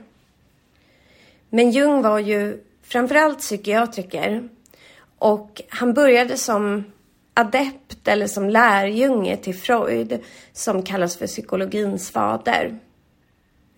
Men 1.49 1.71
Jung 1.71 2.01
var 2.01 2.19
ju 2.19 2.63
framförallt 2.83 3.39
psykiatriker 3.39 4.49
och 5.17 5.62
han 5.69 5.93
började 5.93 6.38
som 6.38 6.83
adept 7.33 8.07
eller 8.07 8.27
som 8.27 8.49
lärjunge 8.49 9.38
till 9.38 9.55
Freud 9.55 10.19
som 10.53 10.83
kallas 10.83 11.17
för 11.17 11.27
psykologins 11.27 12.12
fader. 12.12 12.79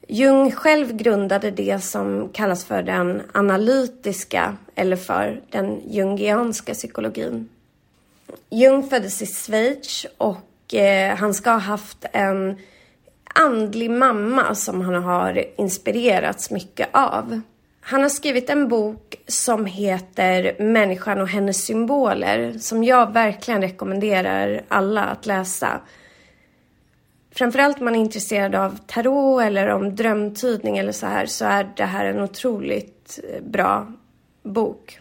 Jung 0.07 0.51
själv 0.51 0.97
grundade 0.97 1.51
det 1.51 1.83
som 1.83 2.29
kallas 2.33 2.65
för 2.65 2.83
den 2.83 3.21
analytiska 3.31 4.57
eller 4.75 4.95
för 4.95 5.41
den 5.49 5.81
jungianska 5.89 6.73
psykologin. 6.73 7.49
Jung 8.49 8.89
föddes 8.89 9.21
i 9.21 9.25
Schweiz 9.25 10.05
och 10.17 10.73
eh, 10.73 11.15
han 11.15 11.33
ska 11.33 11.51
ha 11.51 11.57
haft 11.57 12.05
en 12.11 12.57
andlig 13.35 13.91
mamma 13.91 14.55
som 14.55 14.81
han 14.81 15.03
har 15.03 15.45
inspirerats 15.57 16.51
mycket 16.51 16.89
av. 16.91 17.41
Han 17.81 18.01
har 18.01 18.09
skrivit 18.09 18.49
en 18.49 18.67
bok 18.67 19.15
som 19.27 19.65
heter 19.65 20.55
Människan 20.59 21.21
och 21.21 21.27
hennes 21.27 21.65
symboler 21.65 22.53
som 22.59 22.83
jag 22.83 23.13
verkligen 23.13 23.61
rekommenderar 23.61 24.61
alla 24.67 25.03
att 25.03 25.25
läsa. 25.25 25.79
Framförallt 27.35 27.79
om 27.79 27.85
man 27.85 27.95
är 27.95 27.99
intresserad 27.99 28.55
av 28.55 28.79
tarot 28.87 29.41
eller 29.41 29.67
om 29.67 29.95
drömtydning 29.95 30.77
eller 30.77 30.91
så 30.91 31.05
här 31.05 31.25
så 31.25 31.45
är 31.45 31.69
det 31.75 31.85
här 31.85 32.05
en 32.05 32.21
otroligt 32.21 33.19
eh, 33.29 33.43
bra 33.43 33.93
bok. 34.43 34.99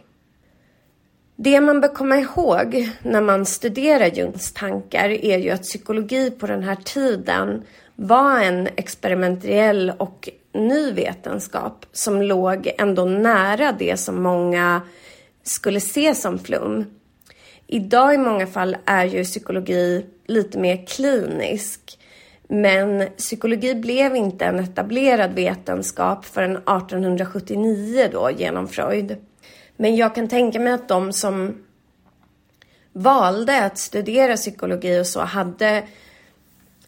Det 1.36 1.60
man 1.60 1.80
bör 1.80 1.88
komma 1.88 2.16
ihåg 2.16 2.90
när 3.02 3.20
man 3.20 3.46
studerar 3.46 4.06
Jungs 4.06 4.52
tankar 4.52 5.08
är 5.08 5.38
ju 5.38 5.50
att 5.50 5.62
psykologi 5.62 6.30
på 6.30 6.46
den 6.46 6.62
här 6.62 6.76
tiden 6.76 7.62
var 7.96 8.40
en 8.40 8.68
experimentell 8.76 9.92
och 9.98 10.28
ny 10.52 10.92
vetenskap 10.92 11.86
som 11.92 12.22
låg 12.22 12.70
ändå 12.78 13.04
nära 13.04 13.72
det 13.72 13.96
som 13.96 14.22
många 14.22 14.80
skulle 15.42 15.80
se 15.80 16.14
som 16.14 16.38
flum. 16.38 16.84
Idag 17.66 18.14
i 18.14 18.18
många 18.18 18.46
fall 18.46 18.76
är 18.84 19.04
ju 19.04 19.24
psykologi 19.24 20.06
lite 20.26 20.58
mer 20.58 20.86
klinisk. 20.86 21.98
Men 22.48 23.08
psykologi 23.16 23.74
blev 23.74 24.16
inte 24.16 24.44
en 24.44 24.58
etablerad 24.58 25.32
vetenskap 25.32 26.24
förrän 26.24 26.56
1879 26.56 28.08
då 28.12 28.30
genom 28.30 28.68
Freud. 28.68 29.16
Men 29.76 29.96
jag 29.96 30.14
kan 30.14 30.28
tänka 30.28 30.60
mig 30.60 30.72
att 30.72 30.88
de 30.88 31.12
som 31.12 31.64
valde 32.92 33.64
att 33.64 33.78
studera 33.78 34.36
psykologi 34.36 35.00
och 35.00 35.06
så 35.06 35.20
hade 35.20 35.82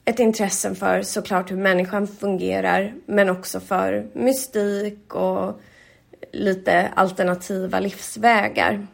ett 0.05 0.19
intresse 0.19 0.75
för 0.75 1.03
såklart 1.03 1.51
hur 1.51 1.57
människan 1.57 2.07
fungerar 2.07 2.95
men 3.07 3.31
också 3.31 3.61
för 3.61 4.07
mystik 4.12 5.14
och 5.14 5.61
lite 6.33 6.88
alternativa 6.95 7.81
livsvägar. 7.81 8.87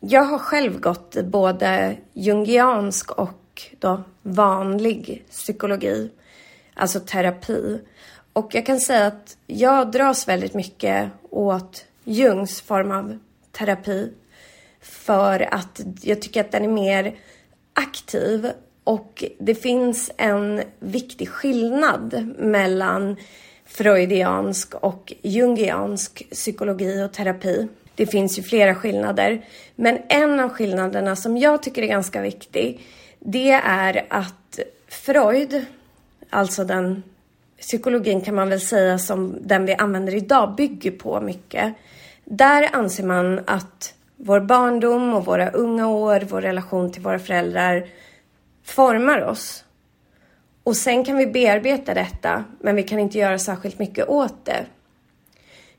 Jag 0.00 0.24
har 0.24 0.38
själv 0.38 0.80
gått 0.80 1.16
både 1.24 1.96
jungiansk 2.12 3.18
och 3.58 3.80
då 3.80 4.02
vanlig 4.22 5.24
psykologi, 5.30 6.10
alltså 6.74 7.00
terapi. 7.00 7.80
Och 8.32 8.54
jag 8.54 8.66
kan 8.66 8.80
säga 8.80 9.06
att 9.06 9.36
jag 9.46 9.90
dras 9.92 10.28
väldigt 10.28 10.54
mycket 10.54 11.10
åt 11.30 11.84
Jungs 12.04 12.60
form 12.60 12.90
av 12.90 13.18
terapi 13.52 14.12
för 14.80 15.54
att 15.54 15.80
jag 16.02 16.22
tycker 16.22 16.40
att 16.40 16.52
den 16.52 16.64
är 16.64 16.68
mer 16.68 17.14
aktiv 17.72 18.50
och 18.84 19.24
det 19.38 19.54
finns 19.54 20.10
en 20.16 20.62
viktig 20.78 21.28
skillnad 21.28 22.34
mellan 22.38 23.16
freudiansk 23.66 24.74
och 24.74 25.12
jungiansk 25.22 26.30
psykologi 26.30 27.02
och 27.02 27.12
terapi. 27.12 27.68
Det 27.94 28.06
finns 28.06 28.38
ju 28.38 28.42
flera 28.42 28.74
skillnader, 28.74 29.44
men 29.76 29.98
en 30.08 30.40
av 30.40 30.48
skillnaderna 30.48 31.16
som 31.16 31.36
jag 31.36 31.62
tycker 31.62 31.82
är 31.82 31.86
ganska 31.86 32.20
viktig, 32.20 32.80
det 33.20 33.50
är 33.50 34.06
att 34.10 34.58
Freud, 34.88 35.64
alltså 36.30 36.64
den 36.64 37.02
psykologin 37.60 38.20
kan 38.20 38.34
man 38.34 38.48
väl 38.48 38.60
säga 38.60 38.98
som 38.98 39.36
den 39.40 39.66
vi 39.66 39.74
använder 39.74 40.14
idag, 40.14 40.54
bygger 40.54 40.90
på 40.90 41.20
mycket. 41.20 41.74
Där 42.24 42.68
anser 42.72 43.04
man 43.04 43.40
att 43.46 43.94
vår 44.16 44.40
barndom 44.40 45.14
och 45.14 45.24
våra 45.24 45.50
unga 45.50 45.88
år, 45.88 46.20
vår 46.20 46.40
relation 46.40 46.92
till 46.92 47.02
våra 47.02 47.18
föräldrar 47.18 47.86
formar 48.64 49.20
oss. 49.24 49.64
Och 50.62 50.76
sen 50.76 51.04
kan 51.04 51.16
vi 51.16 51.26
bearbeta 51.26 51.94
detta, 51.94 52.44
men 52.60 52.76
vi 52.76 52.82
kan 52.82 52.98
inte 52.98 53.18
göra 53.18 53.38
särskilt 53.38 53.78
mycket 53.78 54.08
åt 54.08 54.44
det. 54.44 54.66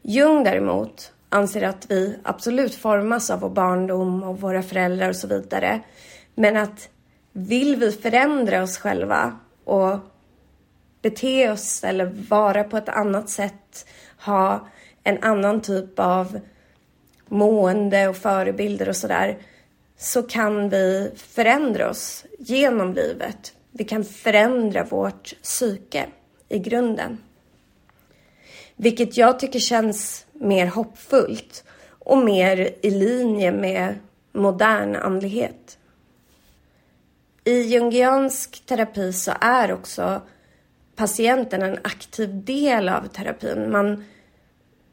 Jung 0.01 0.43
däremot 0.43 1.11
anser 1.29 1.61
att 1.61 1.91
vi 1.91 2.19
absolut 2.23 2.75
formas 2.75 3.29
av 3.29 3.39
vår 3.39 3.49
barndom 3.49 4.23
och 4.23 4.41
våra 4.41 4.61
föräldrar 4.61 5.09
och 5.09 5.15
så 5.15 5.27
vidare. 5.27 5.79
Men 6.35 6.57
att 6.57 6.89
vill 7.39 7.75
vi 7.75 7.91
förändra 7.91 8.63
oss 8.63 8.77
själva 8.77 9.39
och 9.63 9.99
bete 11.01 11.51
oss 11.51 11.83
eller 11.83 12.05
vara 12.29 12.63
på 12.63 12.77
ett 12.77 12.89
annat 12.89 13.29
sätt, 13.29 13.85
ha 14.25 14.67
en 15.03 15.23
annan 15.23 15.61
typ 15.61 15.99
av 15.99 16.39
mående 17.27 18.07
och 18.07 18.17
förebilder 18.17 18.89
och 18.89 18.95
sådär, 18.95 19.37
så 19.97 20.23
kan 20.23 20.69
vi 20.69 21.11
förändra 21.15 21.89
oss 21.89 22.25
genom 22.39 22.93
livet. 22.93 23.53
Vi 23.71 23.83
kan 23.83 24.03
förändra 24.03 24.83
vårt 24.83 25.41
psyke 25.41 26.05
i 26.49 26.59
grunden. 26.59 27.17
Vilket 28.75 29.17
jag 29.17 29.39
tycker 29.39 29.59
känns 29.59 30.25
mer 30.33 30.67
hoppfullt 30.67 31.63
och 31.99 32.17
mer 32.17 32.75
i 32.81 32.89
linje 32.89 33.51
med 33.51 33.95
modern 34.31 34.95
andlighet. 34.95 35.78
I 37.49 37.61
jungiansk 37.61 38.65
terapi 38.65 39.13
så 39.13 39.31
är 39.41 39.73
också 39.73 40.21
patienten 40.95 41.61
en 41.61 41.77
aktiv 41.83 42.43
del 42.43 42.89
av 42.89 43.07
terapin. 43.07 43.71
Man, 43.71 44.05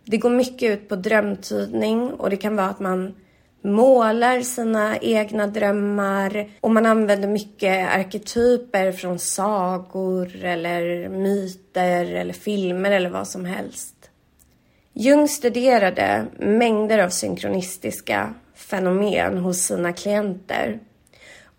det 0.05 0.17
går 0.17 0.31
mycket 0.31 0.71
ut 0.71 0.89
på 0.89 0.97
drömtydning 0.97 2.13
och 2.13 2.31
det 2.31 2.37
kan 2.37 2.57
vara 2.57 2.67
att 2.67 2.81
man 2.81 3.15
målar 3.63 4.41
sina 4.41 4.99
egna 4.99 5.47
drömmar 5.47 6.51
och 6.61 6.71
man 6.71 6.87
använder 6.87 7.29
mycket 7.29 7.89
arketyper 7.89 8.93
från 8.93 9.19
sagor 9.19 10.45
eller 10.45 11.09
myter 11.09 12.15
eller 12.15 12.35
filmer 12.35 12.91
eller 12.91 13.11
vad 13.11 13.29
som 13.29 13.45
helst. 13.45 14.11
Jung 14.93 15.29
studerade 15.29 16.27
mängder 16.39 16.99
av 16.99 17.09
synkronistiska 17.09 18.35
fenomen 18.55 19.39
hos 19.39 19.59
sina 19.59 19.93
klienter 19.93 20.81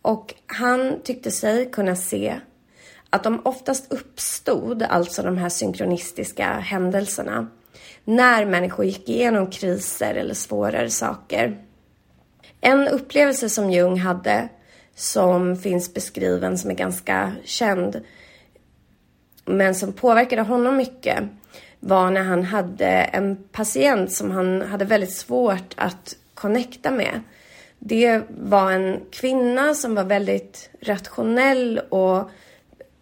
och 0.07 0.33
han 0.45 1.01
tyckte 1.03 1.31
sig 1.31 1.71
kunna 1.71 1.95
se 1.95 2.39
att 3.09 3.23
de 3.23 3.41
oftast 3.45 3.93
uppstod, 3.93 4.83
alltså 4.83 5.23
de 5.23 5.37
här 5.37 5.49
synkronistiska 5.49 6.45
händelserna, 6.53 7.47
när 8.05 8.45
människor 8.45 8.85
gick 8.85 9.09
igenom 9.09 9.51
kriser 9.51 10.15
eller 10.15 10.33
svårare 10.33 10.89
saker. 10.89 11.57
En 12.61 12.87
upplevelse 12.87 13.49
som 13.49 13.71
Jung 13.71 13.99
hade, 13.99 14.49
som 14.95 15.55
finns 15.55 15.93
beskriven, 15.93 16.57
som 16.57 16.71
är 16.71 16.75
ganska 16.75 17.33
känd, 17.43 18.01
men 19.45 19.75
som 19.75 19.93
påverkade 19.93 20.41
honom 20.41 20.77
mycket, 20.77 21.23
var 21.79 22.11
när 22.11 22.23
han 22.23 22.43
hade 22.43 22.87
en 22.87 23.43
patient 23.51 24.11
som 24.11 24.31
han 24.31 24.61
hade 24.61 24.85
väldigt 24.85 25.13
svårt 25.13 25.73
att 25.75 26.15
connecta 26.33 26.91
med. 26.91 27.21
Det 27.79 28.21
var 28.29 28.71
en 28.71 29.01
kvinna 29.11 29.73
som 29.73 29.95
var 29.95 30.03
väldigt 30.03 30.69
rationell 30.81 31.81
och 31.89 32.29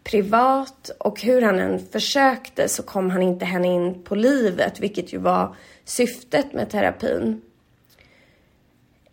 privat 0.03 0.91
och 0.99 1.21
hur 1.21 1.41
han 1.41 1.59
än 1.59 1.79
försökte 1.91 2.67
så 2.67 2.83
kom 2.83 3.09
han 3.09 3.21
inte 3.21 3.45
henne 3.45 3.67
in 3.67 4.03
på 4.03 4.15
livet, 4.15 4.79
vilket 4.79 5.13
ju 5.13 5.17
var 5.17 5.55
syftet 5.83 6.53
med 6.53 6.69
terapin. 6.69 7.41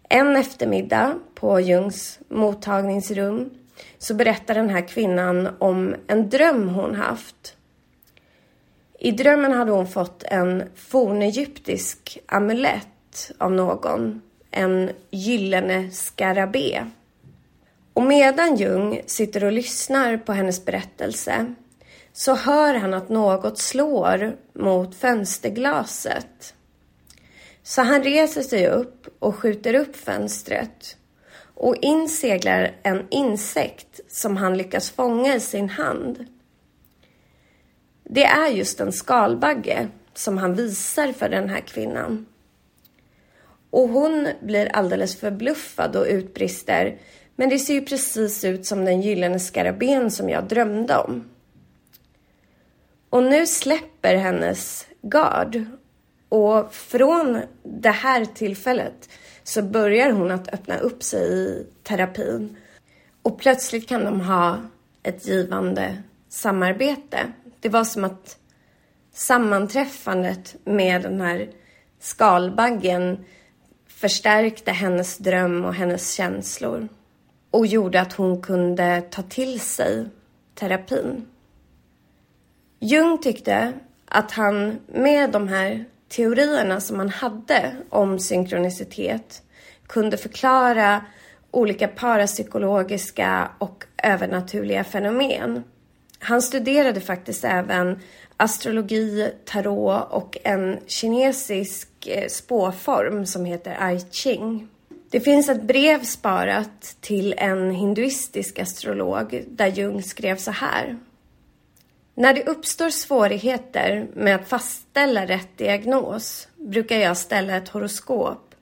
En 0.09 0.37
eftermiddag 0.37 1.14
på 1.35 1.61
Jungs 1.61 2.18
mottagningsrum 2.29 3.51
så 3.98 4.14
berättar 4.14 4.55
den 4.55 4.70
här 4.70 4.88
kvinnan 4.88 5.48
om 5.59 5.94
en 6.07 6.29
dröm 6.29 6.68
hon 6.68 6.94
haft. 6.94 7.57
I 8.98 9.11
drömmen 9.11 9.53
hade 9.53 9.70
hon 9.70 9.87
fått 9.87 10.22
en 10.22 10.62
fornegyptisk 10.75 12.18
amulett 12.27 13.31
av 13.38 13.53
någon, 13.53 14.22
en 14.53 14.91
gyllene 15.11 15.91
skarabé. 15.91 16.85
Och 17.93 18.03
medan 18.03 18.57
Jung 18.57 19.01
sitter 19.07 19.45
och 19.45 19.53
lyssnar 19.53 20.17
på 20.17 20.33
hennes 20.33 20.65
berättelse 20.65 21.55
så 22.12 22.35
hör 22.35 22.75
han 22.75 22.95
att 22.95 23.09
något 23.09 23.59
slår 23.59 24.37
mot 24.53 24.95
fönsterglaset. 24.95 26.55
Så 27.62 27.83
han 27.83 28.03
reser 28.03 28.43
sig 28.43 28.69
upp 28.69 29.07
och 29.19 29.37
skjuter 29.37 29.75
upp 29.75 29.97
fönstret 29.97 30.97
och 31.55 31.77
in 31.77 32.09
seglar 32.09 32.77
en 32.83 33.07
insekt 33.11 34.01
som 34.09 34.37
han 34.37 34.57
lyckas 34.57 34.91
fånga 34.91 35.35
i 35.35 35.41
sin 35.41 35.71
hand. 35.71 36.27
Det 38.05 38.25
är 38.25 38.49
just 38.49 38.81
en 38.81 38.93
skalbagge 38.93 39.88
som 40.15 40.38
han 40.38 40.55
visar 40.55 41.12
för 41.12 41.29
den 41.29 41.49
här 41.49 41.61
kvinnan. 41.61 42.27
Och 43.72 43.88
hon 43.88 44.28
blir 44.40 44.66
alldeles 44.76 45.16
förbluffad 45.16 45.96
och 45.96 46.06
utbrister 46.06 46.98
men 47.37 47.48
det 47.48 47.58
ser 47.58 47.74
ju 47.74 47.85
precis 47.85 48.44
ut 48.44 48.66
som 48.66 48.85
den 48.85 49.00
gyllene 49.00 49.38
skarabén 49.38 50.11
som 50.11 50.30
jag 50.30 50.48
drömde 50.48 50.96
om. 50.96 51.24
Och 53.11 53.22
nu 53.22 53.46
släpper 53.46 54.16
hennes 54.16 54.87
gard 55.02 55.64
och 56.28 56.74
från 56.74 57.40
det 57.62 57.90
här 57.90 58.24
tillfället 58.24 59.08
så 59.42 59.62
börjar 59.62 60.11
hon 60.11 60.30
att 60.30 60.54
öppna 60.54 60.78
upp 60.78 61.02
sig 61.02 61.32
i 61.32 61.66
terapin. 61.82 62.56
Och 63.22 63.38
plötsligt 63.38 63.88
kan 63.88 64.04
de 64.04 64.20
ha 64.20 64.58
ett 65.02 65.26
givande 65.26 66.02
samarbete. 66.28 67.32
Det 67.61 67.68
var 67.68 67.85
som 67.85 68.04
att 68.04 68.38
sammanträffandet 69.12 70.56
med 70.64 71.02
den 71.02 71.20
här 71.20 71.50
skalbaggen 72.00 73.24
förstärkte 74.03 74.71
hennes 74.71 75.19
dröm 75.19 75.65
och 75.65 75.75
hennes 75.75 76.12
känslor 76.12 76.88
och 77.51 77.67
gjorde 77.67 78.01
att 78.01 78.12
hon 78.12 78.43
kunde 78.43 79.01
ta 79.11 79.23
till 79.23 79.61
sig 79.61 80.07
terapin. 80.55 81.27
Jung 82.81 83.19
tyckte 83.19 83.73
att 84.07 84.33
han 84.33 84.79
med 84.87 85.31
de 85.31 85.49
här 85.49 85.85
teorierna 86.09 86.81
som 86.81 86.99
han 86.99 87.09
hade 87.09 87.77
om 87.91 88.19
synkronicitet 88.19 89.43
kunde 89.87 90.17
förklara 90.17 91.05
olika 91.51 91.88
parapsykologiska 91.88 93.51
och 93.59 93.85
övernaturliga 94.03 94.85
fenomen. 94.85 95.65
Han 96.19 96.43
studerade 96.43 97.01
faktiskt 97.01 97.45
även 97.45 98.01
astrologi, 98.42 99.33
tarot 99.44 100.12
och 100.12 100.38
en 100.44 100.78
kinesisk 100.87 101.88
eh, 102.07 102.28
spåform 102.28 103.26
som 103.26 103.44
heter 103.44 103.90
I 103.90 104.00
Ching. 104.11 104.68
Det 105.11 105.20
finns 105.20 105.48
ett 105.48 105.62
brev 105.62 106.05
sparat 106.05 106.96
till 107.00 107.35
en 107.37 107.70
hinduistisk 107.70 108.59
astrolog 108.59 109.44
där 109.48 109.66
Jung 109.66 110.02
skrev 110.02 110.37
så 110.37 110.50
här. 110.50 110.98
När 112.14 112.35
det 112.35 112.44
uppstår 112.44 112.90
svårigheter 112.90 114.07
med 114.14 114.35
att 114.35 114.48
fastställa 114.48 115.26
rätt 115.26 115.59
diagnos 115.59 116.48
brukar 116.57 116.96
jag 116.96 117.16
ställa 117.16 117.57
ett 117.57 117.68
horoskop 117.68 118.55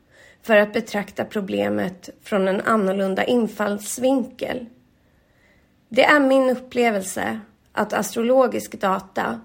för 0.43 0.57
att 0.57 0.73
betrakta 0.73 1.25
problemet 1.25 2.11
från 2.23 2.49
en 2.49 2.61
annorlunda 2.61 3.25
infallsvinkel. 3.25 4.67
Det 5.89 6.05
är 6.05 6.21
min 6.21 6.51
upplevelse 6.51 7.41
att 7.73 7.93
astrologisk 7.93 8.81
data 8.81 9.41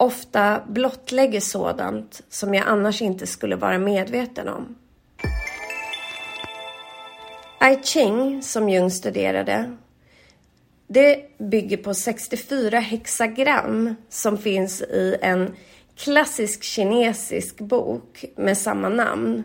ofta 0.00 0.62
blottlägger 0.68 1.40
sådant 1.40 2.22
som 2.28 2.54
jag 2.54 2.66
annars 2.66 3.02
inte 3.02 3.26
skulle 3.26 3.56
vara 3.56 3.78
medveten 3.78 4.48
om. 4.48 4.76
I 7.72 7.82
Ching, 7.82 8.42
som 8.42 8.68
Jung 8.68 8.90
studerade, 8.90 9.76
det 10.86 11.38
bygger 11.38 11.76
på 11.76 11.94
64 11.94 12.78
hexagram 12.78 13.94
som 14.08 14.38
finns 14.38 14.82
i 14.82 15.16
en 15.20 15.54
klassisk 15.96 16.62
kinesisk 16.62 17.58
bok 17.58 18.24
med 18.36 18.58
samma 18.58 18.88
namn. 18.88 19.44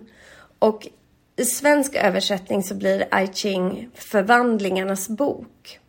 Och 0.60 0.88
i 1.36 1.46
svensk 1.46 1.96
översättning 1.96 2.64
så 2.64 2.76
blir 2.76 3.22
I 3.24 3.28
Ching 3.34 3.90
Förvandlingarnas 3.96 5.10
bok. 5.10 5.80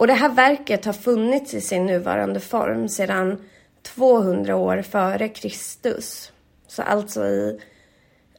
Och 0.00 0.06
det 0.06 0.12
här 0.12 0.28
verket 0.28 0.84
har 0.84 0.92
funnits 0.92 1.54
i 1.54 1.60
sin 1.60 1.86
nuvarande 1.86 2.40
form 2.40 2.88
sedan 2.88 3.44
200 3.82 4.56
år 4.56 4.82
före 4.82 5.28
Kristus. 5.28 6.32
Så 6.66 6.82
alltså 6.82 7.26
i 7.26 7.60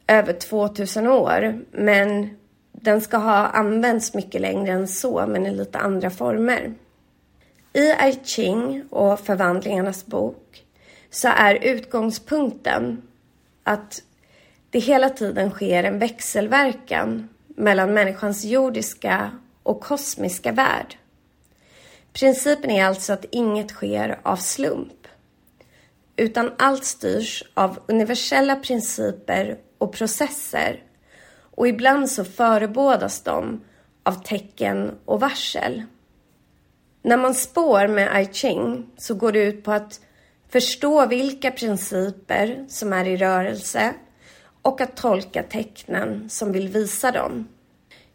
över 0.06 0.32
2000 0.32 1.06
år. 1.06 1.60
Men 1.72 2.36
den 2.72 3.00
ska 3.00 3.16
ha 3.16 3.46
använts 3.46 4.14
mycket 4.14 4.40
längre 4.40 4.72
än 4.72 4.88
så, 4.88 5.26
men 5.26 5.46
i 5.46 5.54
lite 5.54 5.78
andra 5.78 6.10
former. 6.10 6.74
I 7.72 7.80
I 7.80 8.18
Ching 8.24 8.84
och 8.90 9.20
Förvandlingarnas 9.20 10.06
bok 10.06 10.64
så 11.10 11.28
är 11.28 11.54
utgångspunkten 11.54 13.02
att 13.62 14.02
det 14.70 14.78
hela 14.78 15.10
tiden 15.10 15.50
sker 15.50 15.84
en 15.84 15.98
växelverkan 15.98 17.28
mellan 17.46 17.94
människans 17.94 18.44
jordiska 18.44 19.30
och 19.62 19.80
kosmiska 19.80 20.52
värld. 20.52 20.96
Principen 22.12 22.70
är 22.70 22.84
alltså 22.84 23.12
att 23.12 23.24
inget 23.30 23.70
sker 23.70 24.20
av 24.22 24.36
slump, 24.36 25.06
utan 26.16 26.52
allt 26.58 26.84
styrs 26.84 27.44
av 27.54 27.78
universella 27.86 28.56
principer 28.56 29.58
och 29.78 29.92
processer 29.92 30.82
och 31.54 31.68
ibland 31.68 32.10
så 32.10 32.24
förebådas 32.24 33.22
de 33.22 33.60
av 34.02 34.12
tecken 34.12 34.98
och 35.04 35.20
varsel. 35.20 35.82
När 37.02 37.16
man 37.16 37.34
spår 37.34 37.88
med 37.88 38.22
I 38.22 38.34
Ching 38.34 38.90
så 38.96 39.14
går 39.14 39.32
det 39.32 39.44
ut 39.44 39.64
på 39.64 39.72
att 39.72 40.00
förstå 40.48 41.06
vilka 41.06 41.50
principer 41.50 42.64
som 42.68 42.92
är 42.92 43.04
i 43.04 43.16
rörelse 43.16 43.94
och 44.62 44.80
att 44.80 44.96
tolka 44.96 45.42
tecknen 45.42 46.30
som 46.30 46.52
vill 46.52 46.68
visa 46.68 47.10
dem. 47.10 47.48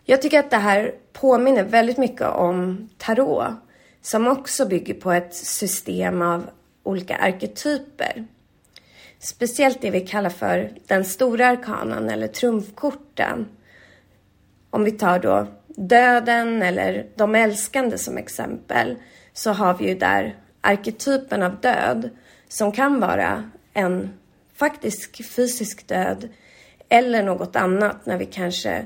Jag 0.04 0.22
tycker 0.22 0.40
att 0.40 0.50
det 0.50 0.58
här 0.58 0.96
påminner 1.14 1.64
väldigt 1.64 1.98
mycket 1.98 2.28
om 2.28 2.90
tarot 2.98 3.54
som 4.02 4.28
också 4.28 4.66
bygger 4.66 4.94
på 4.94 5.12
ett 5.12 5.36
system 5.36 6.22
av 6.22 6.50
olika 6.84 7.16
arketyper. 7.18 8.26
Speciellt 9.20 9.82
det 9.82 9.92
vi 9.92 10.02
kallar 10.02 10.30
för 10.30 10.72
den 10.88 11.06
stora 11.06 11.48
arkanan 11.48 12.10
eller 12.10 12.28
trumfkorten. 12.28 13.48
Om 14.70 14.84
vi 14.84 14.92
tar 14.92 15.20
då 15.20 15.48
döden 15.68 16.62
eller 16.62 17.08
de 17.16 17.36
älskande 17.36 17.98
som 17.98 18.18
exempel 18.18 18.96
så 19.34 19.52
har 19.52 19.74
vi 19.74 19.88
ju 19.88 19.96
där 19.96 20.36
arketypen 20.62 21.44
av 21.44 21.60
död 21.60 22.10
som 22.48 22.72
kan 22.72 23.00
vara 23.00 23.52
en 23.74 24.10
faktisk 24.54 25.26
fysisk 25.26 25.88
död 25.88 26.30
eller 26.90 27.24
något 27.24 27.56
annat 27.56 28.06
när 28.06 28.18
vi 28.18 28.26
kanske 28.26 28.86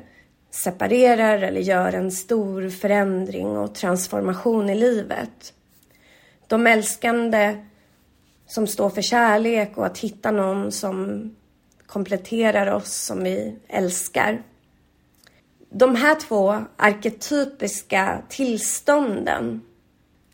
separerar 0.52 1.42
eller 1.42 1.62
gör 1.62 1.94
en 1.94 2.12
stor 2.12 2.70
förändring 2.70 3.58
och 3.58 3.76
transformation 3.76 4.70
i 4.70 4.76
livet. 4.76 5.54
De 6.48 6.68
älskande 6.68 7.66
som 8.48 8.68
står 8.68 8.90
för 8.90 9.02
kärlek 9.02 9.78
och 9.78 9.86
att 9.86 9.98
hitta 9.98 10.32
någon 10.32 10.72
som 10.72 11.30
kompletterar 11.86 12.74
oss 12.74 12.94
som 12.94 13.24
vi 13.24 13.56
älskar. 13.68 14.44
De 15.70 15.96
här 15.96 16.16
två 16.16 16.60
arketypiska 16.78 18.22
tillstånden 18.30 19.62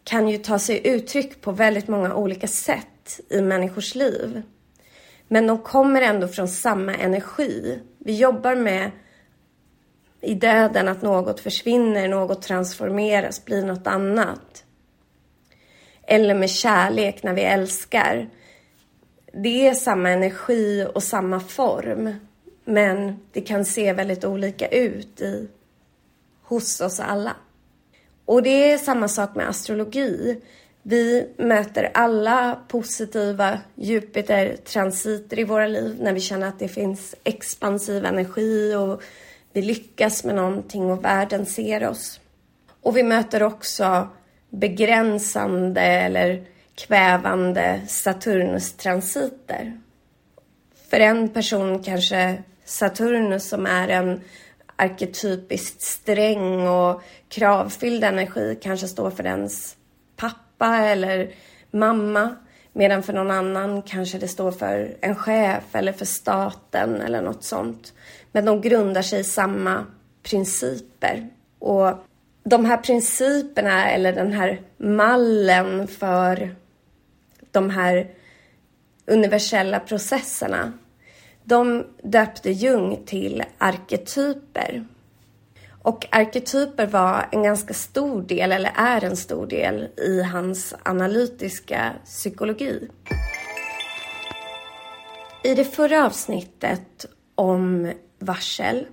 kan 0.03 0.29
ju 0.29 0.37
ta 0.37 0.59
sig 0.59 0.87
uttryck 0.87 1.41
på 1.41 1.51
väldigt 1.51 1.87
många 1.87 2.15
olika 2.15 2.47
sätt 2.47 3.19
i 3.29 3.41
människors 3.41 3.95
liv. 3.95 4.41
Men 5.27 5.47
de 5.47 5.57
kommer 5.57 6.01
ändå 6.01 6.27
från 6.27 6.47
samma 6.47 6.95
energi. 6.95 7.79
Vi 7.97 8.17
jobbar 8.17 8.55
med 8.55 8.91
i 10.21 10.33
döden 10.33 10.87
att 10.87 11.01
något 11.01 11.39
försvinner, 11.39 12.07
något 12.07 12.41
transformeras, 12.41 13.45
blir 13.45 13.65
något 13.65 13.87
annat. 13.87 14.63
Eller 16.03 16.35
med 16.35 16.49
kärlek 16.49 17.23
när 17.23 17.33
vi 17.33 17.41
älskar. 17.41 18.29
Det 19.33 19.67
är 19.67 19.73
samma 19.73 20.09
energi 20.09 20.87
och 20.95 21.03
samma 21.03 21.39
form. 21.39 22.13
Men 22.65 23.19
det 23.31 23.41
kan 23.41 23.65
se 23.65 23.93
väldigt 23.93 24.25
olika 24.25 24.67
ut 24.67 25.21
i, 25.21 25.47
hos 26.43 26.81
oss 26.81 26.99
alla. 26.99 27.35
Och 28.25 28.43
det 28.43 28.71
är 28.71 28.77
samma 28.77 29.07
sak 29.07 29.35
med 29.35 29.49
astrologi. 29.49 30.41
Vi 30.81 31.29
möter 31.37 31.91
alla 31.93 32.59
positiva 32.67 33.59
Jupiter-transiter 33.75 35.39
i 35.39 35.43
våra 35.43 35.67
liv 35.67 35.97
när 36.01 36.13
vi 36.13 36.19
känner 36.19 36.47
att 36.47 36.59
det 36.59 36.67
finns 36.67 37.15
expansiv 37.23 38.05
energi 38.05 38.75
och 38.75 39.01
vi 39.57 39.61
lyckas 39.61 40.23
med 40.23 40.35
någonting 40.35 40.91
och 40.91 41.05
världen 41.05 41.45
ser 41.45 41.87
oss. 41.87 42.19
Och 42.81 42.97
vi 42.97 43.03
möter 43.03 43.43
också 43.43 44.07
begränsande 44.49 45.81
eller 45.81 46.45
kvävande 46.75 47.81
Saturnus-transiter. 47.87 49.81
För 50.89 50.99
en 50.99 51.29
person 51.29 51.83
kanske 51.83 52.43
Saturnus 52.65 53.49
som 53.49 53.65
är 53.65 53.87
en 53.87 54.21
arketypiskt 54.75 55.81
sträng 55.81 56.67
och 56.67 57.01
kravfylld 57.29 58.03
energi 58.03 58.59
kanske 58.61 58.87
står 58.87 59.11
för 59.11 59.25
ens 59.25 59.75
pappa 60.15 60.77
eller 60.77 61.31
mamma. 61.71 62.35
Medan 62.73 63.03
för 63.03 63.13
någon 63.13 63.31
annan 63.31 63.81
kanske 63.81 64.17
det 64.17 64.27
står 64.27 64.51
för 64.51 64.97
en 65.01 65.15
chef 65.15 65.63
eller 65.75 65.93
för 65.93 66.05
staten 66.05 67.01
eller 67.01 67.21
något 67.21 67.43
sånt. 67.43 67.93
Men 68.37 68.45
de 68.45 68.61
grundar 68.61 69.01
sig 69.01 69.19
i 69.19 69.23
samma 69.23 69.85
principer. 70.23 71.29
Och 71.59 71.93
de 72.43 72.65
här 72.65 72.77
principerna 72.77 73.91
eller 73.91 74.13
den 74.13 74.33
här 74.33 74.61
mallen 74.77 75.87
för 75.87 76.55
de 77.51 77.69
här 77.69 78.11
universella 79.05 79.79
processerna 79.79 80.73
de 81.43 81.85
döpte 82.03 82.51
Jung 82.51 83.03
till 83.05 83.43
arketyper. 83.57 84.87
Och 85.81 86.07
arketyper 86.11 86.87
var 86.87 87.29
en 87.31 87.43
ganska 87.43 87.73
stor 87.73 88.21
del, 88.21 88.51
eller 88.51 88.71
är 88.75 89.03
en 89.03 89.17
stor 89.17 89.47
del, 89.47 89.87
i 89.97 90.21
hans 90.21 90.75
analytiska 90.83 91.93
psykologi. 92.05 92.87
I 95.43 95.55
det 95.55 95.65
förra 95.65 96.05
avsnittet 96.05 97.05
om 97.35 97.93
varsel 98.19 98.85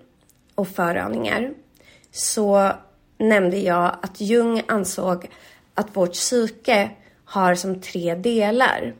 och 0.54 0.68
föraningar 0.68 1.54
så 2.10 2.72
nämnde 3.18 3.56
jag 3.56 3.96
att 4.02 4.20
Jung 4.20 4.62
ansåg 4.68 5.28
att 5.74 5.96
vårt 5.96 6.12
psyke 6.12 6.90
har 7.24 7.54
som 7.54 7.80
tre 7.80 8.14
delar. 8.14 8.94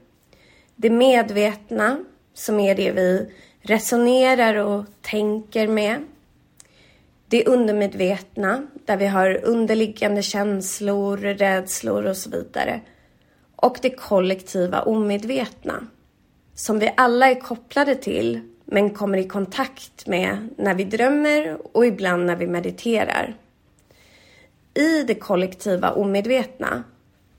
Det 0.76 0.90
medvetna, 0.90 2.04
som 2.34 2.60
är 2.60 2.74
det 2.74 2.92
vi 2.92 3.32
resonerar 3.60 4.54
och 4.54 4.84
tänker 5.00 5.68
med. 5.68 6.04
Det 7.26 7.46
undermedvetna, 7.46 8.66
där 8.84 8.96
vi 8.96 9.06
har 9.06 9.44
underliggande 9.44 10.22
känslor, 10.22 11.16
rädslor 11.16 12.04
och 12.06 12.16
så 12.16 12.30
vidare. 12.30 12.80
Och 13.56 13.78
det 13.82 13.90
kollektiva 13.90 14.82
omedvetna, 14.82 15.86
som 16.54 16.78
vi 16.78 16.92
alla 16.96 17.30
är 17.30 17.40
kopplade 17.40 17.94
till 17.94 18.53
men 18.64 18.90
kommer 18.90 19.18
i 19.18 19.28
kontakt 19.28 20.06
med 20.06 20.48
när 20.56 20.74
vi 20.74 20.84
drömmer 20.84 21.58
och 21.76 21.86
ibland 21.86 22.26
när 22.26 22.36
vi 22.36 22.46
mediterar. 22.46 23.36
I 24.74 25.02
det 25.02 25.14
kollektiva 25.14 25.90
omedvetna 25.90 26.84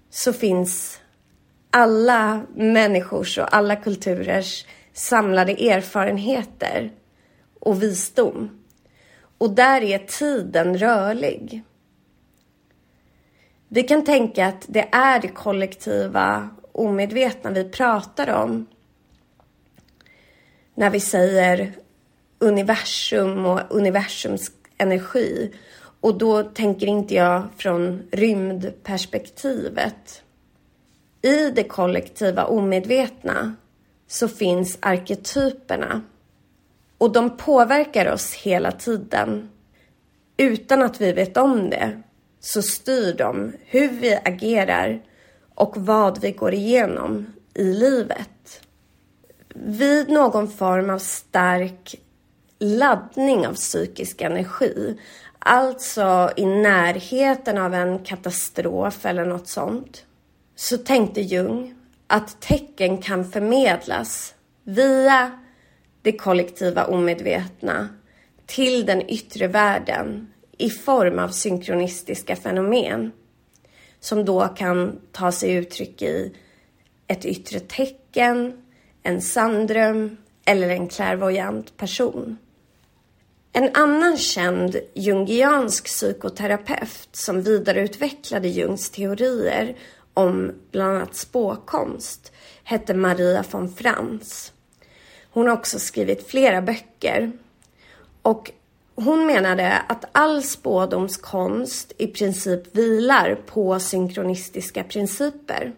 så 0.10 0.34
finns 0.34 1.00
alla 1.70 2.42
människors 2.56 3.38
och 3.38 3.56
alla 3.56 3.76
kulturers 3.76 4.66
samlade 4.94 5.52
erfarenheter 5.52 6.92
och 7.60 7.84
visdom. 7.84 8.50
Och 9.38 9.56
där 9.56 9.82
är 9.82 9.98
tiden 9.98 10.78
rörlig. 10.78 11.64
Vi 13.68 13.84
kan 13.84 14.06
tänka 14.06 14.48
att 14.48 14.66
det 14.68 14.88
är 14.92 15.20
det 15.20 15.28
kollektiva 15.28 16.50
omedvetna 16.72 17.52
vi 17.52 17.64
pratar 17.70 18.30
om 18.30 18.66
när 20.76 20.90
vi 20.90 21.00
säger 21.00 21.74
universum 22.40 23.46
och 23.46 23.62
universums 23.70 24.52
energi. 24.78 25.52
Och 26.00 26.18
då 26.18 26.44
tänker 26.44 26.88
inte 26.88 27.16
jag 27.16 27.44
från 27.58 28.04
rymdperspektivet. 28.12 30.22
I 31.22 31.50
det 31.50 31.64
kollektiva 31.64 32.46
omedvetna 32.46 33.56
så 34.08 34.28
finns 34.28 34.78
arketyperna. 34.80 36.02
Och 36.98 37.12
de 37.12 37.38
påverkar 37.38 38.14
oss 38.14 38.34
hela 38.34 38.72
tiden. 38.72 39.50
Utan 40.38 40.82
att 40.82 41.02
vi 41.02 41.12
vet 41.12 41.38
om 41.38 41.70
det 41.70 42.02
så 42.40 42.62
styr 42.62 43.14
de 43.14 43.54
hur 43.66 43.90
vi 43.90 44.20
agerar 44.26 45.02
och 45.56 45.78
vad 45.78 46.22
vi 46.22 46.32
går 46.32 46.54
igenom 46.54 47.34
i 47.54 47.64
livet. 47.64 48.65
Vid 49.64 50.10
någon 50.10 50.48
form 50.48 50.90
av 50.90 51.00
stark 51.00 51.96
laddning 52.60 53.48
av 53.48 53.54
psykisk 53.54 54.22
energi, 54.22 54.98
alltså 55.40 56.32
i 56.36 56.46
närheten 56.46 57.58
av 57.58 57.74
en 57.74 58.00
katastrof 58.00 59.06
eller 59.06 59.26
något 59.26 59.48
sånt, 59.48 60.06
så 60.56 60.78
tänkte 60.78 61.22
Jung 61.22 61.76
att 62.08 62.42
tecken 62.42 62.98
kan 62.98 63.32
förmedlas 63.32 64.34
via 64.64 65.32
det 66.02 66.12
kollektiva 66.12 66.86
omedvetna 66.86 67.90
till 68.46 68.86
den 68.86 69.10
yttre 69.10 69.48
världen 69.48 70.34
i 70.58 70.70
form 70.70 71.20
av 71.20 71.30
synkronistiska 71.30 72.36
fenomen 72.36 73.12
som 74.00 74.26
då 74.26 74.48
kan 74.48 75.00
ta 75.12 75.32
sig 75.32 75.54
uttryck 75.54 76.02
i 76.02 76.36
ett 77.08 77.26
yttre 77.26 77.60
tecken, 77.60 78.65
en 79.06 79.22
sanndröm 79.22 80.18
eller 80.46 80.70
en 80.70 80.88
klärvoajant 80.88 81.78
person. 81.78 82.38
En 83.54 83.70
annan 83.74 84.18
känd 84.18 84.76
jungiansk 84.94 85.86
psykoterapeut 85.86 87.10
som 87.12 87.42
vidareutvecklade 87.42 88.48
Jungs 88.48 88.90
teorier 88.90 89.76
om 90.14 90.52
bland 90.72 90.96
annat 90.96 91.16
spåkonst 91.16 92.32
hette 92.64 92.94
Maria 92.94 93.44
von 93.52 93.74
Franz. 93.74 94.54
Hon 95.32 95.48
har 95.48 95.54
också 95.54 95.80
skrivit 95.80 96.28
flera 96.28 96.62
böcker. 96.62 97.32
Och 98.22 98.52
hon 98.96 99.26
menade 99.26 99.78
att 99.78 100.06
all 100.12 100.44
spådomskonst 100.44 101.94
i 101.98 102.08
princip 102.08 102.76
vilar 102.76 103.36
på 103.36 103.80
synkronistiska 103.80 104.84
principer. 104.84 105.74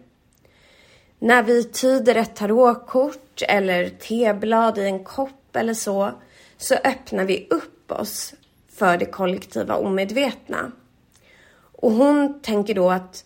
När 1.18 1.42
vi 1.42 1.64
tyder 1.64 2.14
ett 2.14 2.36
tarotkort 2.36 3.42
eller 3.48 3.88
teblad 3.88 4.78
i 4.78 4.84
en 4.84 5.04
kopp 5.04 5.56
eller 5.56 5.74
så, 5.74 6.12
så 6.56 6.74
öppnar 6.74 7.24
vi 7.24 7.46
upp 7.50 7.92
oss 7.92 8.34
för 8.72 8.96
det 8.96 9.06
kollektiva 9.06 9.76
omedvetna. 9.76 10.72
Och 11.72 11.92
hon 11.92 12.40
tänker 12.42 12.74
då 12.74 12.90
att 12.90 13.24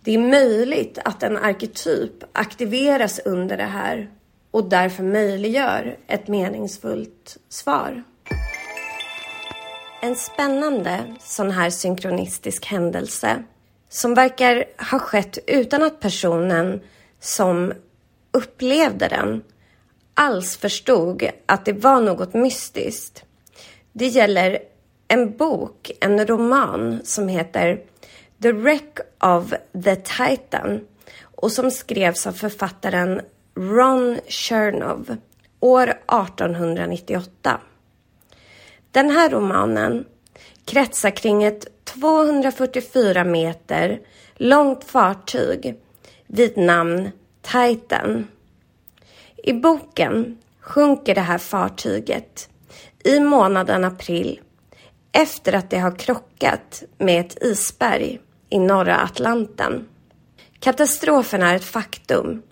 det 0.00 0.14
är 0.14 0.18
möjligt 0.18 0.98
att 1.04 1.22
en 1.22 1.36
arketyp 1.36 2.24
aktiveras 2.32 3.20
under 3.24 3.56
det 3.56 3.64
här 3.64 4.10
och 4.50 4.68
därför 4.68 5.02
möjliggör 5.02 5.96
ett 6.06 6.28
meningsfullt 6.28 7.36
svar. 7.48 8.02
En 10.02 10.16
spännande 10.16 11.14
sån 11.20 11.50
här 11.50 11.70
synkronistisk 11.70 12.66
händelse 12.66 13.42
som 13.88 14.14
verkar 14.14 14.64
ha 14.90 14.98
skett 14.98 15.38
utan 15.46 15.82
att 15.82 16.00
personen 16.00 16.80
som 17.22 17.72
upplevde 18.32 19.08
den 19.08 19.42
alls 20.14 20.56
förstod 20.56 21.30
att 21.46 21.64
det 21.64 21.72
var 21.72 22.00
något 22.00 22.34
mystiskt. 22.34 23.24
Det 23.92 24.06
gäller 24.06 24.58
en 25.08 25.36
bok, 25.36 25.90
en 26.00 26.26
roman 26.26 27.00
som 27.04 27.28
heter 27.28 27.80
The 28.42 28.52
Wreck 28.52 28.98
of 29.20 29.54
the 29.84 29.96
Titan 29.96 30.80
och 31.22 31.52
som 31.52 31.70
skrevs 31.70 32.26
av 32.26 32.32
författaren 32.32 33.20
Ron 33.54 34.18
Chernov 34.28 35.16
år 35.60 35.88
1898. 35.88 37.60
Den 38.90 39.10
här 39.10 39.30
romanen 39.30 40.04
kretsar 40.64 41.10
kring 41.10 41.44
ett 41.44 41.84
244 41.84 43.24
meter 43.24 44.00
långt 44.34 44.84
fartyg 44.84 45.76
vid 46.34 46.56
namn 46.56 47.10
Titan. 47.42 48.26
I 49.36 49.52
boken 49.52 50.38
sjunker 50.60 51.14
det 51.14 51.20
här 51.20 51.38
fartyget 51.38 52.48
i 53.04 53.20
månaden 53.20 53.84
april 53.84 54.40
efter 55.12 55.52
att 55.52 55.70
det 55.70 55.78
har 55.78 55.98
krockat 55.98 56.82
med 56.98 57.20
ett 57.20 57.42
isberg 57.42 58.20
i 58.48 58.58
norra 58.58 58.96
Atlanten. 58.96 59.88
Katastrofen 60.58 61.42
är 61.42 61.56
ett 61.56 61.64
faktum. 61.64 62.42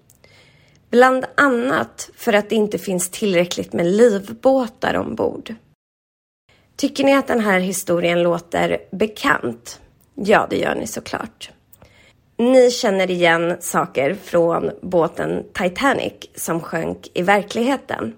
Bland 0.91 1.25
annat 1.37 2.11
för 2.17 2.33
att 2.33 2.51
det 2.51 2.57
inte 2.57 2.79
finns 2.79 3.11
tillräckligt 3.11 3.73
med 3.73 3.87
livbåtar 3.87 4.95
ombord. 4.95 5.55
Tycker 6.77 7.05
ni 7.05 7.15
att 7.15 7.29
den 7.29 7.41
här 7.41 7.61
historien 7.61 8.23
låter 8.23 8.79
bekant? 8.91 9.81
Ja, 10.15 10.47
det 10.51 10.57
gör 10.57 10.75
ni 10.75 10.87
såklart. 10.87 11.51
Ni 12.41 12.71
känner 12.71 13.11
igen 13.11 13.57
saker 13.61 14.15
från 14.15 14.71
båten 14.83 15.45
Titanic 15.53 16.13
som 16.35 16.61
sjönk 16.61 17.09
i 17.15 17.23
verkligheten. 17.23 18.17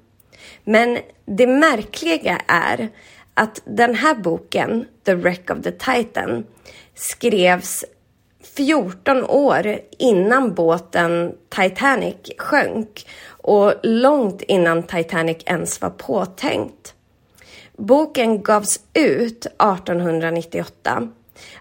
Men 0.64 0.98
det 1.24 1.46
märkliga 1.46 2.40
är 2.46 2.88
att 3.34 3.62
den 3.64 3.94
här 3.94 4.14
boken, 4.14 4.86
The 5.04 5.14
Wreck 5.14 5.50
of 5.50 5.62
the 5.62 5.70
Titan, 5.70 6.44
skrevs 6.94 7.84
14 8.56 9.24
år 9.24 9.78
innan 9.98 10.54
båten 10.54 11.34
Titanic 11.48 12.16
sjönk 12.38 13.06
och 13.28 13.74
långt 13.82 14.42
innan 14.42 14.82
Titanic 14.82 15.38
ens 15.46 15.80
var 15.80 15.90
påtänkt. 15.90 16.94
Boken 17.76 18.42
gavs 18.42 18.80
ut 18.94 19.46
1898, 19.46 21.08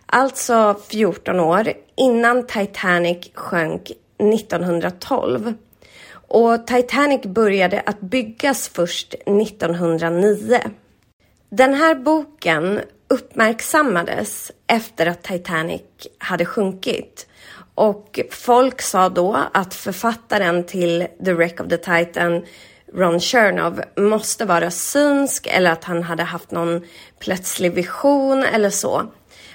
alltså 0.05 0.75
14 0.89 1.39
år 1.39 1.73
innan 2.01 2.47
Titanic 2.47 3.31
sjönk 3.33 3.91
1912. 4.17 5.53
Och 6.13 6.67
Titanic 6.67 7.21
började 7.21 7.81
att 7.85 8.01
byggas 8.01 8.69
först 8.69 9.13
1909. 9.13 10.59
Den 11.49 11.73
här 11.73 11.95
boken 11.95 12.81
uppmärksammades 13.07 14.51
efter 14.67 15.05
att 15.05 15.23
Titanic 15.23 15.81
hade 16.17 16.45
sjunkit. 16.45 17.27
Och 17.75 18.19
folk 18.31 18.81
sa 18.81 19.09
då 19.09 19.37
att 19.53 19.73
författaren 19.73 20.63
till 20.63 21.07
The 21.25 21.33
Wreck 21.33 21.61
of 21.61 21.69
the 21.69 21.77
Titan, 21.77 22.45
Ron 22.93 23.19
Chernow, 23.19 23.81
måste 23.97 24.45
vara 24.45 24.71
synsk 24.71 25.47
eller 25.47 25.71
att 25.71 25.83
han 25.83 26.03
hade 26.03 26.23
haft 26.23 26.51
någon 26.51 26.81
plötslig 27.19 27.73
vision 27.73 28.43
eller 28.43 28.69
så. 28.69 29.11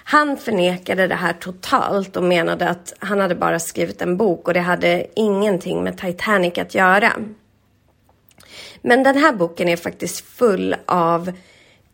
Han 0.09 0.37
förnekade 0.37 1.07
det 1.07 1.15
här 1.15 1.33
totalt 1.33 2.17
och 2.17 2.23
menade 2.23 2.69
att 2.69 2.95
han 2.99 3.21
hade 3.21 3.35
bara 3.35 3.59
skrivit 3.59 4.03
en 4.03 4.17
bok 4.17 4.49
och 4.49 4.55
det 4.55 4.61
hade 4.61 5.07
ingenting 5.17 5.85
med 5.85 5.99
Titanic 5.99 6.59
att 6.59 6.75
göra. 6.75 7.13
Men 8.83 9.03
den 9.03 9.17
här 9.17 9.33
boken 9.33 9.69
är 9.69 9.77
faktiskt 9.77 10.21
full 10.21 10.77
av 10.87 11.33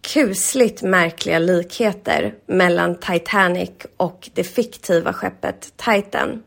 kusligt 0.01 0.83
märkliga 0.83 1.39
likheter 1.39 2.35
mellan 2.47 3.01
Titanic 3.01 3.71
och 3.97 4.31
det 4.35 4.45
fiktiva 4.45 5.13
skeppet 5.13 5.73
Titan. 5.77 6.43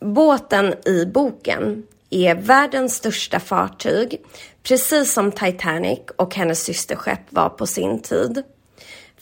Båten 0.00 0.74
i 0.86 1.06
boken 1.06 1.82
är 2.10 2.34
världens 2.34 2.94
största 2.94 3.40
fartyg, 3.40 4.20
precis 4.62 5.12
som 5.12 5.32
Titanic 5.32 6.00
och 6.16 6.34
hennes 6.34 6.64
systerskepp 6.64 7.20
var 7.30 7.48
på 7.48 7.66
sin 7.66 8.02
tid. 8.02 8.42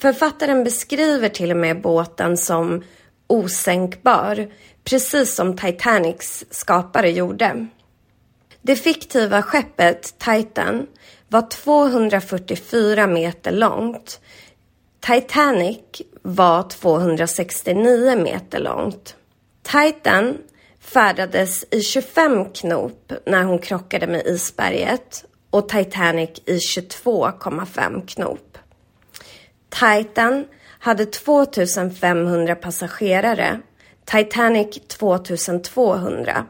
Författaren 0.02 0.64
beskriver 0.64 1.28
till 1.28 1.50
och 1.50 1.56
med 1.56 1.80
båten 1.80 2.36
som 2.36 2.84
osänkbar, 3.26 4.48
precis 4.84 5.34
som 5.34 5.56
Titanics 5.56 6.44
skapare 6.50 7.10
gjorde. 7.10 7.66
Det 8.62 8.76
fiktiva 8.76 9.42
skeppet 9.42 10.18
Titan 10.18 10.86
var 11.28 11.50
244 11.50 13.06
meter 13.06 13.52
långt. 13.52 14.20
Titanic 15.00 16.02
var 16.22 16.62
269 16.62 18.16
meter 18.16 18.58
långt. 18.58 19.16
Titan 19.62 20.38
färdades 20.80 21.64
i 21.70 21.80
25 21.80 22.50
knop 22.52 23.12
när 23.26 23.42
hon 23.42 23.58
krockade 23.58 24.06
med 24.06 24.26
isberget 24.26 25.24
och 25.50 25.68
Titanic 25.68 26.30
i 26.46 26.56
22,5 26.56 28.06
knop. 28.06 28.51
Titan 29.80 30.44
hade 30.78 31.06
2500 31.06 32.54
passagerare, 32.54 33.60
Titanic 34.04 34.80
2200. 34.88 36.46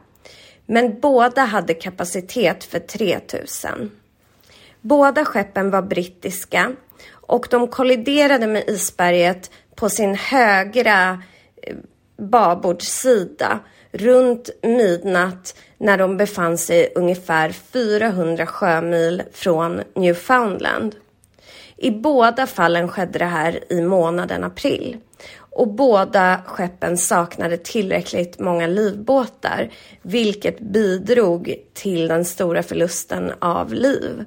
Men 0.67 1.01
båda 1.01 1.43
hade 1.45 1.75
kapacitet 1.75 2.65
för 2.65 2.79
3000. 2.79 3.91
Båda 4.81 5.25
skeppen 5.25 5.71
var 5.71 5.83
brittiska 5.83 6.73
och 7.11 7.47
de 7.51 7.69
kolliderade 7.69 8.47
med 8.47 8.69
isberget 8.69 9.51
på 9.75 9.89
sin 9.89 10.15
högra 10.15 11.23
eh, 11.63 11.77
babordssida 12.17 13.59
runt 13.93 14.51
midnatt 14.63 15.55
när 15.79 15.99
de 15.99 16.17
befann 16.17 16.59
sig 16.59 16.93
ungefär 16.95 17.51
400 17.51 18.47
sjömil 18.47 19.23
från 19.33 19.83
Newfoundland. 19.95 20.97
I 21.83 21.91
båda 21.91 22.47
fallen 22.47 22.89
skedde 22.89 23.19
det 23.19 23.25
här 23.25 23.73
i 23.73 23.83
månaden 23.83 24.45
april 24.45 24.97
och 25.39 25.69
båda 25.69 26.43
skeppen 26.47 26.99
saknade 26.99 27.57
tillräckligt 27.57 28.39
många 28.39 28.67
livbåtar 28.67 29.71
vilket 30.03 30.61
bidrog 30.61 31.55
till 31.73 32.09
den 32.09 32.25
stora 32.25 32.63
förlusten 32.63 33.33
av 33.39 33.73
liv. 33.73 34.25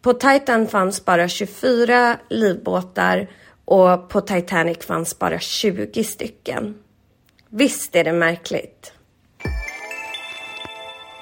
På 0.00 0.12
Titan 0.12 0.66
fanns 0.66 1.04
bara 1.04 1.28
24 1.28 2.16
livbåtar 2.28 3.30
och 3.64 4.08
på 4.08 4.20
Titanic 4.20 4.78
fanns 4.78 5.18
bara 5.18 5.38
20 5.38 6.04
stycken. 6.04 6.74
Visst 7.48 7.96
är 7.96 8.04
det 8.04 8.12
märkligt? 8.12 8.92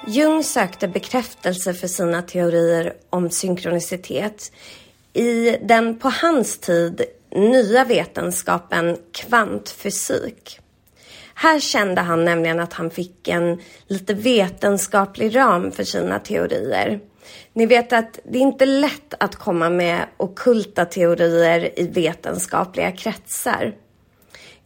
Jung 0.07 0.43
sökte 0.43 0.87
bekräftelse 0.87 1.73
för 1.73 1.87
sina 1.87 2.21
teorier 2.21 2.93
om 3.09 3.29
synkronicitet 3.29 4.51
i 5.15 5.57
den 5.61 5.99
på 5.99 6.09
hans 6.09 6.57
tid 6.57 7.01
nya 7.31 7.83
vetenskapen 7.83 8.97
kvantfysik. 9.11 10.59
Här 11.33 11.59
kände 11.59 12.01
han 12.01 12.25
nämligen 12.25 12.59
att 12.59 12.73
han 12.73 12.89
fick 12.89 13.27
en 13.27 13.61
lite 13.87 14.13
vetenskaplig 14.13 15.35
ram 15.35 15.71
för 15.71 15.83
sina 15.83 16.19
teorier. 16.19 16.99
Ni 17.53 17.65
vet 17.65 17.93
att 17.93 18.19
det 18.23 18.37
är 18.37 18.41
inte 18.41 18.65
lätt 18.65 19.13
att 19.19 19.35
komma 19.35 19.69
med 19.69 20.05
okulta 20.17 20.85
teorier 20.85 21.79
i 21.79 21.87
vetenskapliga 21.87 22.91
kretsar. 22.91 23.75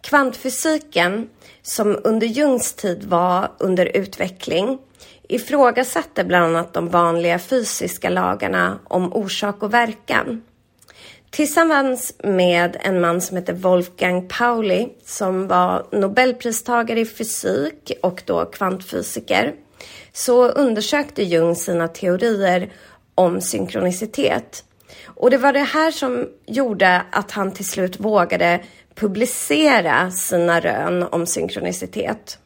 Kvantfysiken, 0.01 1.29
som 1.61 1.99
under 2.03 2.27
Jungs 2.27 2.73
tid 2.73 3.03
var 3.03 3.51
under 3.59 3.97
utveckling, 3.97 4.79
ifrågasatte 5.29 6.23
bland 6.23 6.45
annat 6.45 6.73
de 6.73 6.89
vanliga 6.89 7.39
fysiska 7.39 8.09
lagarna 8.09 8.79
om 8.83 9.13
orsak 9.13 9.63
och 9.63 9.73
verkan. 9.73 10.41
Tillsammans 11.29 12.13
med 12.23 12.77
en 12.81 13.01
man 13.01 13.21
som 13.21 13.37
heter 13.37 13.53
Wolfgang 13.53 14.27
Pauli 14.27 14.89
som 15.05 15.47
var 15.47 15.87
nobelpristagare 15.91 16.99
i 16.99 17.05
fysik 17.05 17.91
och 18.01 18.23
då 18.25 18.45
kvantfysiker 18.45 19.53
så 20.13 20.49
undersökte 20.49 21.23
Jung 21.23 21.55
sina 21.55 21.87
teorier 21.87 22.73
om 23.15 23.41
synkronicitet. 23.41 24.63
Och 25.05 25.29
det 25.29 25.37
var 25.37 25.53
det 25.53 25.59
här 25.59 25.91
som 25.91 26.27
gjorde 26.45 27.01
att 27.11 27.31
han 27.31 27.51
till 27.51 27.67
slut 27.67 27.99
vågade 27.99 28.59
publicera 28.95 30.11
sina 30.11 30.59
rön 30.59 31.03
om 31.03 31.25
synkronicitet. 31.25 32.39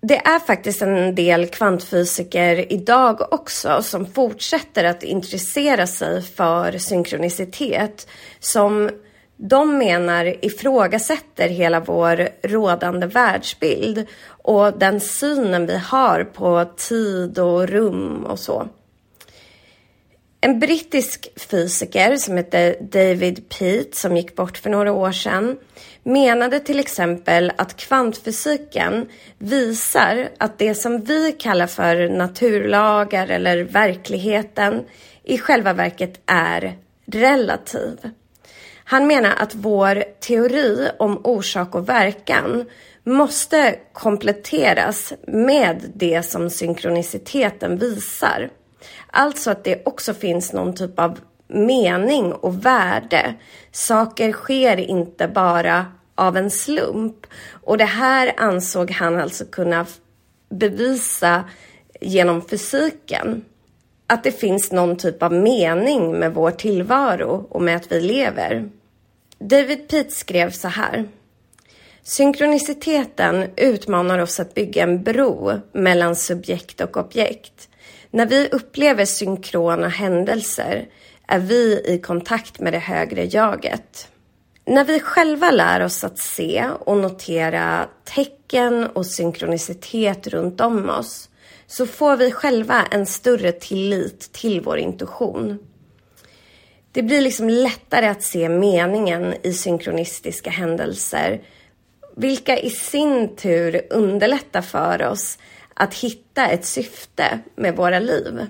Det 0.00 0.16
är 0.16 0.38
faktiskt 0.38 0.82
en 0.82 1.14
del 1.14 1.46
kvantfysiker 1.46 2.72
idag 2.72 3.32
också 3.32 3.82
som 3.82 4.06
fortsätter 4.06 4.84
att 4.84 5.02
intressera 5.02 5.86
sig 5.86 6.22
för 6.22 6.78
synkronicitet 6.78 8.08
som 8.40 8.90
de 9.36 9.78
menar 9.78 10.44
ifrågasätter 10.44 11.48
hela 11.48 11.80
vår 11.80 12.28
rådande 12.42 13.06
världsbild 13.06 14.06
och 14.28 14.78
den 14.78 15.00
synen 15.00 15.66
vi 15.66 15.78
har 15.78 16.24
på 16.24 16.64
tid 16.76 17.38
och 17.38 17.68
rum 17.68 18.24
och 18.24 18.38
så. 18.38 18.68
En 20.40 20.58
brittisk 20.58 21.28
fysiker 21.50 22.16
som 22.16 22.36
heter 22.36 22.76
David 22.80 23.48
Peat 23.48 23.94
som 23.94 24.16
gick 24.16 24.36
bort 24.36 24.58
för 24.58 24.70
några 24.70 24.92
år 24.92 25.12
sedan 25.12 25.56
menade 26.08 26.60
till 26.60 26.80
exempel 26.80 27.52
att 27.56 27.76
kvantfysiken 27.76 29.08
visar 29.38 30.28
att 30.38 30.58
det 30.58 30.74
som 30.74 31.00
vi 31.00 31.32
kallar 31.32 31.66
för 31.66 32.08
naturlagar 32.08 33.28
eller 33.28 33.58
verkligheten 33.62 34.84
i 35.24 35.38
själva 35.38 35.72
verket 35.72 36.20
är 36.26 36.78
relativ. 37.06 38.10
Han 38.84 39.06
menar 39.06 39.34
att 39.38 39.54
vår 39.54 40.04
teori 40.20 40.88
om 40.98 41.20
orsak 41.24 41.74
och 41.74 41.88
verkan 41.88 42.64
måste 43.04 43.78
kompletteras 43.92 45.12
med 45.26 45.92
det 45.94 46.22
som 46.22 46.50
synkroniciteten 46.50 47.78
visar. 47.78 48.50
Alltså 49.10 49.50
att 49.50 49.64
det 49.64 49.86
också 49.86 50.14
finns 50.14 50.52
någon 50.52 50.74
typ 50.74 50.98
av 50.98 51.18
mening 51.48 52.32
och 52.32 52.66
värde. 52.66 53.34
Saker 53.72 54.32
sker 54.32 54.76
inte 54.76 55.28
bara 55.28 55.86
av 56.18 56.36
en 56.36 56.50
slump. 56.50 57.26
Och 57.50 57.78
det 57.78 57.84
här 57.84 58.32
ansåg 58.36 58.90
han 58.90 59.16
alltså 59.16 59.44
kunna 59.44 59.86
bevisa 60.50 61.44
genom 62.00 62.48
fysiken. 62.48 63.44
Att 64.06 64.24
det 64.24 64.32
finns 64.32 64.72
någon 64.72 64.96
typ 64.96 65.22
av 65.22 65.32
mening 65.32 66.18
med 66.18 66.34
vår 66.34 66.50
tillvaro 66.50 67.46
och 67.50 67.62
med 67.62 67.76
att 67.76 67.92
vi 67.92 68.00
lever. 68.00 68.70
David 69.38 69.88
Peat 69.88 70.12
skrev 70.12 70.50
så 70.50 70.68
här. 70.68 71.08
Synkroniciteten 72.02 73.46
utmanar 73.56 74.18
oss 74.18 74.40
att 74.40 74.54
bygga 74.54 74.82
en 74.82 75.02
bro 75.02 75.52
mellan 75.72 76.16
subjekt 76.16 76.80
och 76.80 76.96
objekt. 76.96 77.68
När 78.10 78.26
vi 78.26 78.48
upplever 78.48 79.04
synkrona 79.04 79.88
händelser 79.88 80.88
är 81.26 81.38
vi 81.38 81.82
i 81.84 81.98
kontakt 81.98 82.60
med 82.60 82.72
det 82.72 82.78
högre 82.78 83.24
jaget. 83.24 84.08
När 84.68 84.84
vi 84.84 85.00
själva 85.00 85.50
lär 85.50 85.80
oss 85.80 86.04
att 86.04 86.18
se 86.18 86.66
och 86.80 86.96
notera 86.96 87.88
tecken 88.04 88.86
och 88.86 89.06
synkronicitet 89.06 90.26
runt 90.26 90.60
om 90.60 90.90
oss 90.90 91.30
så 91.66 91.86
får 91.86 92.16
vi 92.16 92.30
själva 92.30 92.84
en 92.90 93.06
större 93.06 93.52
tillit 93.52 94.32
till 94.32 94.60
vår 94.60 94.78
intuition. 94.78 95.58
Det 96.92 97.02
blir 97.02 97.20
liksom 97.20 97.48
lättare 97.48 98.06
att 98.06 98.22
se 98.22 98.48
meningen 98.48 99.34
i 99.42 99.52
synkronistiska 99.52 100.50
händelser 100.50 101.40
vilka 102.16 102.58
i 102.58 102.70
sin 102.70 103.36
tur 103.36 103.82
underlättar 103.90 104.62
för 104.62 105.06
oss 105.06 105.38
att 105.74 105.94
hitta 105.94 106.46
ett 106.46 106.64
syfte 106.64 107.38
med 107.56 107.76
våra 107.76 107.98
liv. 107.98 108.46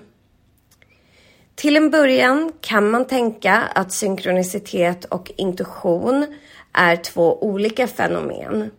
Till 1.59 1.77
en 1.77 1.91
början 1.91 2.53
kan 2.61 2.91
man 2.91 3.07
tänka 3.07 3.63
att 3.75 3.93
synkronicitet 3.93 5.05
och 5.05 5.33
intuition 5.37 6.27
är 6.73 6.97
två 6.97 7.43
olika 7.43 7.87
fenomen. 7.87 8.71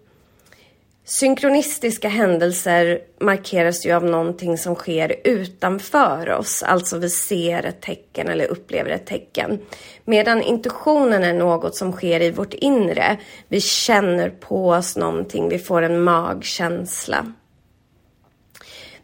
Synkronistiska 1.03 2.09
händelser 2.09 2.99
markeras 3.19 3.85
ju 3.85 3.91
av 3.91 4.05
någonting 4.05 4.57
som 4.57 4.75
sker 4.75 5.15
utanför 5.23 6.29
oss, 6.29 6.63
alltså 6.63 6.97
vi 6.97 7.09
ser 7.09 7.63
ett 7.63 7.81
tecken 7.81 8.27
eller 8.27 8.45
upplever 8.45 8.91
ett 8.91 9.05
tecken. 9.05 9.59
Medan 10.05 10.41
intuitionen 10.41 11.23
är 11.23 11.33
något 11.33 11.75
som 11.75 11.91
sker 11.91 12.21
i 12.21 12.31
vårt 12.31 12.53
inre. 12.53 13.17
Vi 13.47 13.61
känner 13.61 14.29
på 14.29 14.69
oss 14.69 14.97
någonting, 14.97 15.49
vi 15.49 15.59
får 15.59 15.81
en 15.81 16.01
magkänsla. 16.01 17.33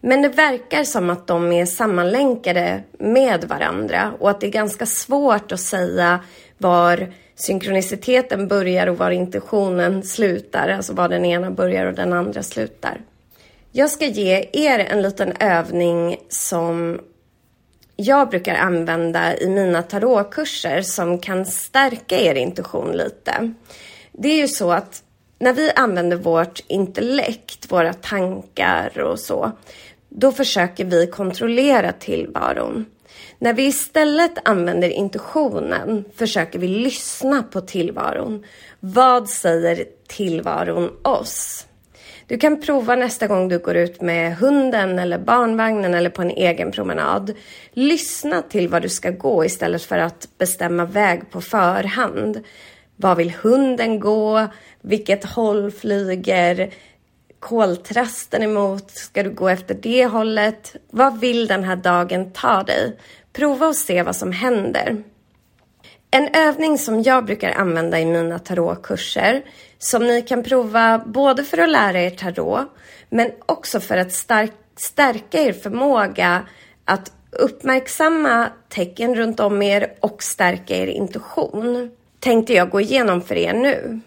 Men 0.08 0.22
det 0.22 0.30
verkar 0.30 0.84
som 0.84 1.10
att 1.10 1.28
de 1.28 1.52
är 1.52 1.66
sammanlänkade 1.66 2.84
med 3.00 3.44
varandra 3.44 4.14
och 4.20 4.30
att 4.30 4.42
det 4.42 4.48
är 4.48 4.52
ganska 4.52 4.86
svårt 4.86 5.52
att 5.52 5.60
säga 5.60 6.20
var 6.58 7.14
synkroniciteten 7.36 8.48
börjar 8.48 8.88
och 8.88 8.98
var 8.98 9.12
intentionen 9.12 10.04
slutar. 10.04 10.70
Alltså 10.70 10.94
var 10.94 11.10
den 11.10 11.26
ena 11.26 11.52
börjar 11.52 11.86
och 11.86 11.94
den 11.94 12.14
andra 12.14 12.44
slutar. 12.44 13.02
Jag 13.72 13.90
ska 13.90 14.06
ge 14.06 14.50
er 14.54 14.80
en 14.80 15.02
liten 15.02 15.34
övning 15.40 16.18
som 16.30 17.00
jag 17.96 18.30
brukar 18.30 18.56
använda 18.56 19.38
i 19.38 19.50
mina 19.50 19.82
tarotkurser 19.82 20.82
som 20.82 21.20
kan 21.20 21.46
stärka 21.46 22.20
er 22.20 22.36
intuition 22.36 22.92
lite. 22.92 23.54
Det 24.12 24.30
är 24.30 24.38
ju 24.38 24.48
så 24.48 24.72
att 24.72 25.02
när 25.40 25.54
vi 25.54 25.72
använder 25.76 26.18
vårt 26.18 26.60
intellekt, 26.68 27.72
våra 27.72 27.94
tankar 27.94 29.00
och 29.00 29.20
så, 29.20 29.52
då 30.18 30.32
försöker 30.32 30.86
vi 30.86 31.08
kontrollera 31.08 31.92
tillvaron. 31.92 32.86
När 33.40 33.54
vi 33.54 33.66
istället 33.66 34.48
använder 34.48 34.90
intuitionen 34.90 36.06
försöker 36.16 36.60
vi 36.60 36.68
lyssna 36.68 37.44
på 37.44 37.62
tillvaron. 37.62 38.44
Vad 38.80 39.30
säger 39.30 39.86
tillvaron 40.08 40.90
oss? 41.02 41.66
Du 42.28 42.38
kan 42.38 42.62
prova 42.62 42.96
nästa 42.96 43.28
gång 43.28 43.48
du 43.48 43.60
går 43.60 43.76
ut 43.76 44.02
med 44.02 44.36
hunden 44.38 45.00
eller 45.00 45.20
barnvagnen 45.20 45.94
eller 45.94 46.10
på 46.10 46.22
en 46.22 46.32
egen 46.32 46.72
promenad. 46.72 47.34
Lyssna 47.74 48.42
till 48.42 48.70
var 48.70 48.80
du 48.80 48.90
ska 48.90 49.10
gå 49.10 49.46
istället 49.46 49.84
för 49.84 49.98
att 49.98 50.28
bestämma 50.38 50.86
väg 50.86 51.32
på 51.32 51.42
förhand. 51.42 52.44
Var 52.96 53.16
vill 53.16 53.34
hunden 53.42 54.00
gå? 54.00 54.48
Vilket 54.82 55.26
håll 55.26 55.72
flyger 55.72 56.74
koltrasten 57.46 58.44
emot? 58.44 58.92
Ska 58.92 59.24
du 59.24 59.30
gå 59.30 59.50
efter 59.50 59.76
det 59.76 60.06
hållet? 60.06 60.76
Vad 60.90 61.20
vill 61.20 61.48
den 61.48 61.64
här 61.64 61.76
dagen 61.76 62.32
ta 62.32 62.64
dig? 62.64 62.98
Prova 63.34 63.68
och 63.68 63.76
se 63.76 64.04
vad 64.04 64.16
som 64.16 64.32
händer. 64.32 65.04
En 66.12 66.30
övning 66.34 66.78
som 66.78 67.04
jag 67.04 67.26
brukar 67.26 67.52
använda 67.52 68.00
i 68.00 68.06
mina 68.06 68.40
tarotkurser 68.40 69.44
som 69.78 70.08
ni 70.08 70.22
kan 70.22 70.44
prova 70.44 71.04
både 71.06 71.44
för 71.44 71.58
att 71.58 71.70
lära 71.70 72.02
er 72.02 72.10
tarot 72.10 72.68
men 73.10 73.32
också 73.46 73.80
för 73.80 73.98
att 73.98 74.12
stärka 74.76 75.42
er 75.42 75.54
förmåga 75.54 76.42
att 76.86 77.12
uppmärksamma 77.32 78.50
tecken 78.70 79.16
runt 79.16 79.40
om 79.40 79.62
er 79.62 79.94
och 80.00 80.24
stärka 80.24 80.76
er 80.78 80.88
intuition 80.88 81.92
tänkte 82.20 82.54
jag 82.54 82.70
gå 82.70 82.82
igenom 82.82 83.22
för 83.22 83.36
er 83.36 83.54
nu. 83.54 84.02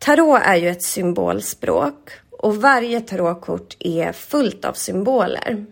Tarot 0.00 0.40
är 0.44 0.56
ju 0.56 0.68
ett 0.68 0.82
symbolspråk 0.82 2.10
och 2.30 2.56
varje 2.56 3.00
tarotkort 3.00 3.76
är 3.78 4.12
fullt 4.12 4.64
av 4.64 4.72
symboler. 4.72 5.66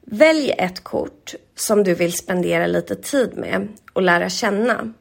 Välj 0.00 0.50
ett 0.58 0.84
kort 0.84 1.34
som 1.54 1.84
du 1.84 1.94
vill 1.94 2.12
spendera 2.12 2.66
lite 2.66 2.96
tid 2.96 3.36
med 3.36 3.68
och 3.92 4.02
lära 4.02 4.28
känna. 4.28 4.92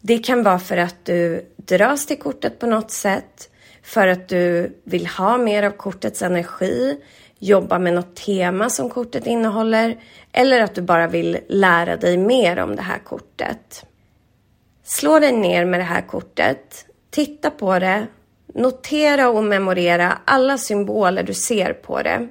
Det 0.00 0.18
kan 0.18 0.42
vara 0.42 0.58
för 0.58 0.76
att 0.76 1.04
du 1.04 1.46
dras 1.56 2.06
till 2.06 2.18
kortet 2.18 2.58
på 2.58 2.66
något 2.66 2.90
sätt, 2.90 3.50
för 3.82 4.08
att 4.08 4.28
du 4.28 4.72
vill 4.84 5.06
ha 5.06 5.38
mer 5.38 5.62
av 5.62 5.70
kortets 5.70 6.22
energi, 6.22 7.00
jobba 7.38 7.78
med 7.78 7.94
något 7.94 8.16
tema 8.16 8.70
som 8.70 8.90
kortet 8.90 9.26
innehåller 9.26 10.00
eller 10.32 10.60
att 10.60 10.74
du 10.74 10.82
bara 10.82 11.06
vill 11.06 11.38
lära 11.48 11.96
dig 11.96 12.16
mer 12.16 12.58
om 12.58 12.76
det 12.76 12.82
här 12.82 12.98
kortet. 12.98 13.86
Slå 14.86 15.18
dig 15.18 15.32
ner 15.32 15.64
med 15.64 15.80
det 15.80 15.84
här 15.84 16.00
kortet, 16.00 16.86
titta 17.10 17.50
på 17.50 17.78
det, 17.78 18.06
notera 18.54 19.28
och 19.28 19.44
memorera 19.44 20.18
alla 20.24 20.58
symboler 20.58 21.22
du 21.22 21.34
ser 21.34 21.72
på 21.72 22.02
det. 22.02 22.28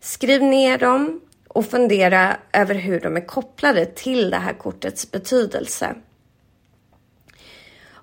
Skriv 0.00 0.42
ner 0.42 0.78
dem 0.78 1.20
och 1.48 1.66
fundera 1.66 2.36
över 2.52 2.74
hur 2.74 3.00
de 3.00 3.16
är 3.16 3.26
kopplade 3.26 3.86
till 3.86 4.30
det 4.30 4.36
här 4.36 4.52
kortets 4.52 5.10
betydelse. 5.10 5.94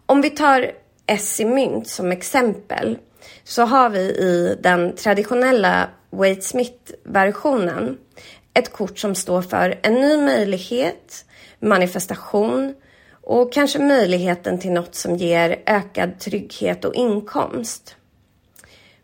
Om 0.05 0.21
vi 0.21 0.29
tar 0.29 0.71
S 1.05 1.39
i 1.39 1.45
mynt 1.45 1.87
som 1.87 2.11
exempel 2.11 2.97
så 3.43 3.61
har 3.61 3.89
vi 3.89 3.99
i 3.99 4.57
den 4.61 4.95
traditionella 4.95 5.89
Wade 6.09 6.41
Smith-versionen 6.41 7.97
ett 8.53 8.71
kort 8.71 8.99
som 8.99 9.15
står 9.15 9.41
för 9.41 9.79
en 9.81 9.93
ny 9.93 10.17
möjlighet, 10.17 11.25
manifestation 11.59 12.73
och 13.23 13.53
kanske 13.53 13.79
möjligheten 13.79 14.59
till 14.59 14.71
något 14.71 14.95
som 14.95 15.15
ger 15.15 15.61
ökad 15.65 16.19
trygghet 16.19 16.85
och 16.85 16.95
inkomst. 16.95 17.95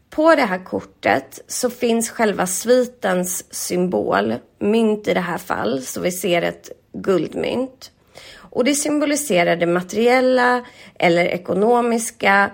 På 0.09 0.35
det 0.35 0.41
här 0.41 0.65
kortet 0.65 1.39
så 1.47 1.69
finns 1.69 2.09
själva 2.09 2.47
svitens 2.47 3.53
symbol, 3.53 4.35
mynt 4.59 5.07
i 5.07 5.13
det 5.13 5.19
här 5.19 5.37
fall, 5.37 5.81
så 5.81 6.01
vi 6.01 6.11
ser 6.11 6.41
ett 6.41 6.71
guldmynt. 6.93 7.91
Och 8.35 8.63
det 8.63 8.75
symboliserar 8.75 9.55
det 9.55 9.65
materiella 9.65 10.65
eller 10.99 11.25
ekonomiska, 11.25 12.51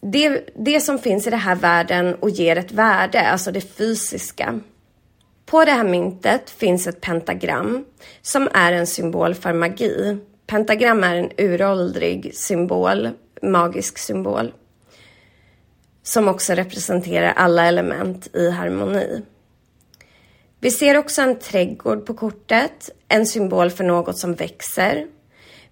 det, 0.00 0.48
det 0.56 0.80
som 0.80 0.98
finns 0.98 1.26
i 1.26 1.30
den 1.30 1.38
här 1.38 1.54
världen 1.54 2.14
och 2.14 2.30
ger 2.30 2.56
ett 2.56 2.72
värde, 2.72 3.20
alltså 3.20 3.50
det 3.50 3.60
fysiska. 3.60 4.60
På 5.46 5.64
det 5.64 5.72
här 5.72 5.84
myntet 5.84 6.50
finns 6.50 6.86
ett 6.86 7.00
pentagram 7.00 7.84
som 8.22 8.48
är 8.54 8.72
en 8.72 8.86
symbol 8.86 9.34
för 9.34 9.52
magi. 9.52 10.18
Pentagram 10.48 11.04
är 11.04 11.16
en 11.16 11.30
uråldrig 11.38 12.34
symbol, 12.34 13.08
magisk 13.42 13.98
symbol 13.98 14.52
som 16.02 16.28
också 16.28 16.52
representerar 16.52 17.32
alla 17.32 17.66
element 17.66 18.36
i 18.36 18.50
harmoni. 18.50 19.22
Vi 20.60 20.70
ser 20.70 20.96
också 20.96 21.22
en 21.22 21.38
trädgård 21.38 22.06
på 22.06 22.14
kortet, 22.14 22.90
en 23.08 23.26
symbol 23.26 23.70
för 23.70 23.84
något 23.84 24.18
som 24.18 24.34
växer. 24.34 25.06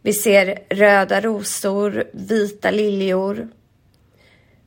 Vi 0.03 0.12
ser 0.12 0.59
röda 0.70 1.20
rosor, 1.20 2.05
vita 2.12 2.70
liljor. 2.70 3.49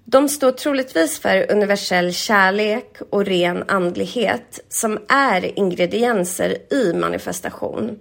De 0.06 0.30
står 0.30 0.52
troligtvis 0.52 1.20
för 1.20 1.52
universell 1.52 2.14
kärlek 2.14 2.98
och 3.10 3.26
ren 3.26 3.64
andlighet 3.68 4.60
som 4.70 5.00
är 5.10 5.60
ingredienser 5.60 6.74
i 6.74 6.94
manifestation. 6.94 8.00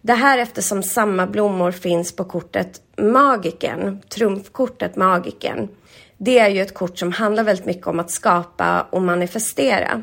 Det 0.00 0.14
här 0.14 0.38
eftersom 0.38 0.82
samma 0.82 1.26
blommor 1.26 1.70
finns 1.70 2.16
på 2.16 2.24
kortet 2.24 2.82
Magiken, 2.96 4.02
trumfkortet 4.08 4.96
Magiken. 4.96 5.68
Det 6.16 6.38
är 6.38 6.48
ju 6.48 6.60
ett 6.60 6.74
kort 6.74 6.98
som 6.98 7.12
handlar 7.12 7.44
väldigt 7.44 7.66
mycket 7.66 7.86
om 7.86 8.00
att 8.00 8.10
skapa 8.10 8.86
och 8.90 9.02
manifestera. 9.02 10.02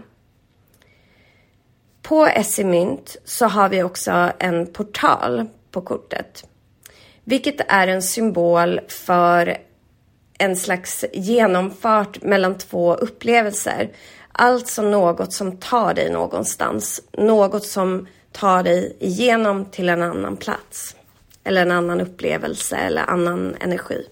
På 2.02 2.26
Essimynt 2.26 3.16
så 3.26 3.46
har 3.46 3.70
vi 3.70 3.84
också 3.84 4.32
en 4.40 4.74
portal 4.74 5.46
på 5.72 5.82
kortet. 5.82 6.44
Vilket 7.24 7.62
är 7.68 7.88
en 7.88 8.02
symbol 8.02 8.80
för 8.88 9.58
en 10.38 10.56
slags 10.56 11.06
genomfart 11.14 12.22
mellan 12.22 12.58
två 12.58 12.96
upplevelser. 12.96 13.92
Alltså 14.32 14.82
något 14.82 15.34
som 15.34 15.58
tar 15.58 15.94
dig 15.94 16.10
någonstans. 16.10 17.02
Något 17.12 17.66
som 17.66 18.08
ta 18.36 18.64
dig 18.64 18.98
igenom 19.00 19.66
till 19.66 19.90
en 19.90 20.02
annan 20.02 20.38
plats. 20.38 20.96
Eller 21.44 21.62
en 21.62 21.72
annan 21.72 22.02
upplevelse 22.02 22.78
eller 22.78 23.02
annan 23.02 23.56
energi. 23.60 24.08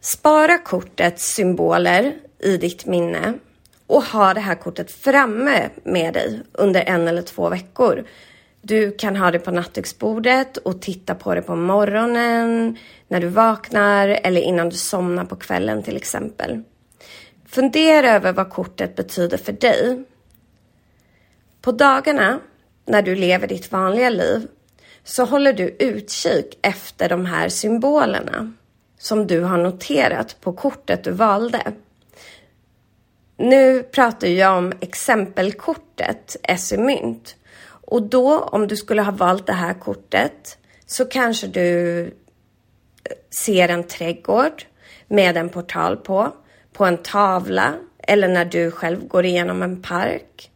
Spara 0.00 0.58
kortets 0.58 1.34
symboler 1.34 2.14
i 2.38 2.56
ditt 2.56 2.86
minne 2.86 3.34
och 3.86 4.02
ha 4.02 4.34
det 4.34 4.40
här 4.40 4.54
kortet 4.54 4.90
framme 4.90 5.70
med 5.84 6.14
dig 6.14 6.40
under 6.52 6.80
en 6.80 7.08
eller 7.08 7.22
två 7.22 7.48
veckor. 7.48 8.04
Du 8.62 8.90
kan 8.90 9.16
ha 9.16 9.30
det 9.30 9.38
på 9.38 9.50
nattduksbordet 9.50 10.56
och 10.56 10.82
titta 10.82 11.14
på 11.14 11.34
det 11.34 11.42
på 11.42 11.56
morgonen, 11.56 12.78
när 13.08 13.20
du 13.20 13.26
vaknar 13.26 14.08
eller 14.08 14.40
innan 14.40 14.68
du 14.68 14.76
somnar 14.76 15.24
på 15.24 15.36
kvällen 15.36 15.82
till 15.82 15.96
exempel. 15.96 16.62
Fundera 17.46 18.10
över 18.10 18.32
vad 18.32 18.50
kortet 18.50 18.96
betyder 18.96 19.36
för 19.38 19.52
dig. 19.52 20.04
På 21.62 21.72
dagarna 21.72 22.40
när 22.86 23.02
du 23.02 23.14
lever 23.14 23.46
ditt 23.46 23.72
vanliga 23.72 24.10
liv 24.10 24.48
så 25.04 25.24
håller 25.24 25.52
du 25.52 25.76
utkik 25.78 26.58
efter 26.62 27.08
de 27.08 27.26
här 27.26 27.48
symbolerna 27.48 28.52
som 28.98 29.26
du 29.26 29.40
har 29.40 29.58
noterat 29.58 30.36
på 30.40 30.52
kortet 30.52 31.04
du 31.04 31.10
valde. 31.10 31.72
Nu 33.36 33.82
pratar 33.82 34.28
jag 34.28 34.58
om 34.58 34.72
exempelkortet 34.80 36.36
SE-mynt 36.58 37.36
och 37.64 38.02
då 38.02 38.38
om 38.38 38.68
du 38.68 38.76
skulle 38.76 39.02
ha 39.02 39.12
valt 39.12 39.46
det 39.46 39.52
här 39.52 39.74
kortet 39.74 40.58
så 40.86 41.04
kanske 41.04 41.46
du 41.46 42.00
eh, 42.02 42.10
ser 43.44 43.68
en 43.68 43.84
trädgård 43.84 44.64
med 45.08 45.36
en 45.36 45.48
portal 45.48 45.96
på, 45.96 46.32
på 46.72 46.84
en 46.84 46.98
tavla 46.98 47.74
eller 47.98 48.28
när 48.28 48.44
du 48.44 48.70
själv 48.70 49.06
går 49.08 49.24
igenom 49.24 49.62
en 49.62 49.82
park. 49.82 50.51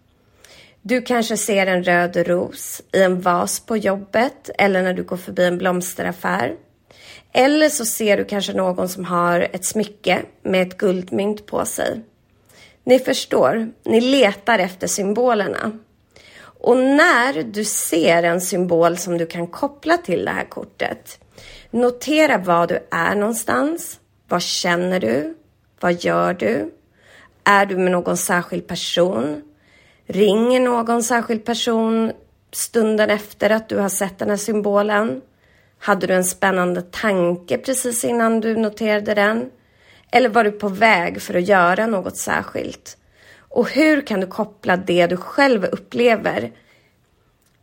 Du 0.89 1.03
kanske 1.03 1.37
ser 1.37 1.67
en 1.67 1.85
röd 1.85 2.17
ros 2.17 2.83
i 2.93 3.03
en 3.03 3.21
vas 3.21 3.61
på 3.61 3.77
jobbet 3.77 4.51
eller 4.59 4.83
när 4.83 4.95
du 4.95 5.03
går 5.03 5.17
förbi 5.17 5.45
en 5.45 5.59
blomsteraffär. 5.59 6.57
Eller 7.33 7.69
så 7.69 7.85
ser 7.85 8.17
du 8.17 8.25
kanske 8.25 8.53
någon 8.53 8.89
som 8.89 9.05
har 9.05 9.41
ett 9.41 9.65
smycke 9.65 10.23
med 10.43 10.63
ett 10.63 10.79
guldmynt 10.79 11.47
på 11.47 11.65
sig. 11.65 12.01
Ni 12.85 12.99
förstår, 12.99 13.71
ni 13.85 14.01
letar 14.01 14.59
efter 14.59 14.87
symbolerna. 14.87 15.73
Och 16.39 16.77
när 16.77 17.43
du 17.43 17.65
ser 17.65 18.23
en 18.23 18.41
symbol 18.41 18.97
som 18.97 19.19
du 19.19 19.27
kan 19.27 19.47
koppla 19.47 19.97
till 19.97 20.25
det 20.25 20.31
här 20.31 20.49
kortet, 20.49 21.19
notera 21.71 22.39
var 22.39 22.67
du 22.67 22.87
är 22.91 23.15
någonstans. 23.15 24.01
Vad 24.29 24.43
känner 24.43 25.01
du? 25.01 25.37
Vad 25.81 26.05
gör 26.05 26.35
du? 26.35 26.75
Är 27.45 27.67
du 27.67 27.77
med 27.77 27.93
någon 27.93 28.17
särskild 28.17 28.67
person? 28.67 29.43
Ringer 30.07 30.61
någon 30.61 31.03
särskild 31.03 31.45
person 31.45 32.13
stunden 32.53 33.11
efter 33.11 33.51
att 33.51 33.69
du 33.69 33.79
har 33.79 33.89
sett 33.89 34.19
den 34.19 34.31
här 34.31 34.37
symbolen? 34.37 35.23
Hade 35.79 36.07
du 36.07 36.15
en 36.15 36.25
spännande 36.25 36.83
tanke 36.83 37.59
precis 37.59 38.05
innan 38.05 38.41
du 38.41 38.57
noterade 38.57 39.15
den? 39.15 39.51
Eller 40.11 40.29
var 40.29 40.45
du 40.45 40.51
på 40.51 40.69
väg 40.69 41.23
för 41.23 41.35
att 41.35 41.49
göra 41.49 41.87
något 41.87 42.17
särskilt? 42.17 42.97
Och 43.39 43.71
hur 43.71 44.01
kan 44.01 44.21
du 44.21 44.27
koppla 44.27 44.77
det 44.77 45.07
du 45.07 45.17
själv 45.17 45.65
upplever 45.65 46.53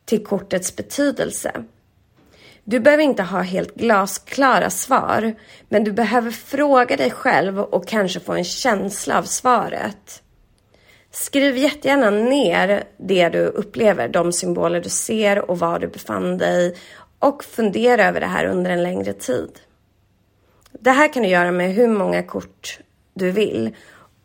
till 0.05 0.25
kortets 0.25 0.75
betydelse? 0.75 1.63
Du 2.63 2.79
behöver 2.79 3.03
inte 3.03 3.23
ha 3.23 3.41
helt 3.41 3.75
glasklara 3.75 4.69
svar, 4.69 5.35
men 5.69 5.83
du 5.83 5.91
behöver 5.91 6.31
fråga 6.31 6.97
dig 6.97 7.11
själv 7.11 7.59
och 7.59 7.87
kanske 7.87 8.19
få 8.19 8.33
en 8.33 8.43
känsla 8.43 9.17
av 9.17 9.23
svaret. 9.23 10.22
Skriv 11.15 11.57
jättegärna 11.57 12.09
ner 12.09 12.83
det 12.97 13.29
du 13.29 13.39
upplever, 13.39 14.07
de 14.07 14.31
symboler 14.31 14.81
du 14.81 14.89
ser 14.89 15.51
och 15.51 15.59
var 15.59 15.79
du 15.79 15.87
befann 15.87 16.37
dig 16.37 16.75
och 17.19 17.43
fundera 17.43 18.05
över 18.05 18.19
det 18.19 18.25
här 18.25 18.45
under 18.45 18.71
en 18.71 18.83
längre 18.83 19.13
tid. 19.13 19.59
Det 20.71 20.91
här 20.91 21.13
kan 21.13 21.23
du 21.23 21.29
göra 21.29 21.51
med 21.51 21.73
hur 21.73 21.87
många 21.87 22.23
kort 22.23 22.79
du 23.13 23.31
vill 23.31 23.75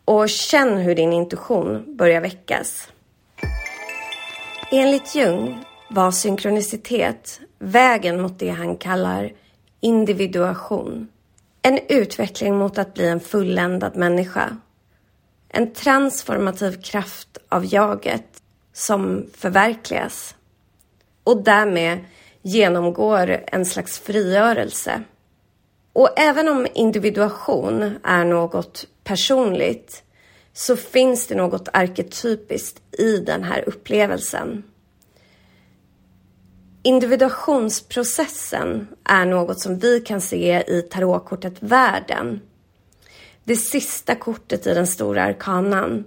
och 0.05 0.29
känn 0.29 0.77
hur 0.77 0.95
din 0.95 1.13
intuition 1.13 1.97
börjar 1.97 2.21
väckas. 2.21 2.87
Enligt 4.71 5.15
Jung 5.15 5.63
var 5.89 6.11
synkronicitet 6.11 7.39
vägen 7.59 8.21
mot 8.21 8.39
det 8.39 8.49
han 8.49 8.77
kallar 8.77 9.31
individuation. 9.79 11.07
En 11.61 11.79
utveckling 11.89 12.57
mot 12.57 12.77
att 12.77 12.93
bli 12.93 13.07
en 13.07 13.19
fulländad 13.19 13.95
människa. 13.95 14.57
En 15.49 15.73
transformativ 15.73 16.81
kraft 16.81 17.37
av 17.49 17.73
jaget 17.73 18.43
som 18.73 19.25
förverkligas 19.37 20.35
och 21.23 21.43
därmed 21.43 21.99
genomgår 22.41 23.43
en 23.47 23.65
slags 23.65 23.99
frigörelse. 23.99 25.03
Och 25.93 26.19
även 26.19 26.49
om 26.49 26.67
individuation 26.73 27.99
är 28.03 28.25
något 28.25 28.87
personligt 29.03 30.03
så 30.53 30.75
finns 30.75 31.27
det 31.27 31.35
något 31.35 31.69
arketypiskt 31.73 32.99
i 32.99 33.17
den 33.17 33.43
här 33.43 33.63
upplevelsen. 33.67 34.63
Individuationsprocessen 36.83 38.87
är 39.03 39.25
något 39.25 39.59
som 39.59 39.79
vi 39.79 39.99
kan 39.99 40.21
se 40.21 40.63
i 40.67 40.81
tarotkortet 40.81 41.53
Världen. 41.59 42.41
Det 43.49 43.55
sista 43.55 44.15
kortet 44.15 44.67
i 44.67 44.73
den 44.73 44.87
stora 44.87 45.23
arkanan. 45.23 46.05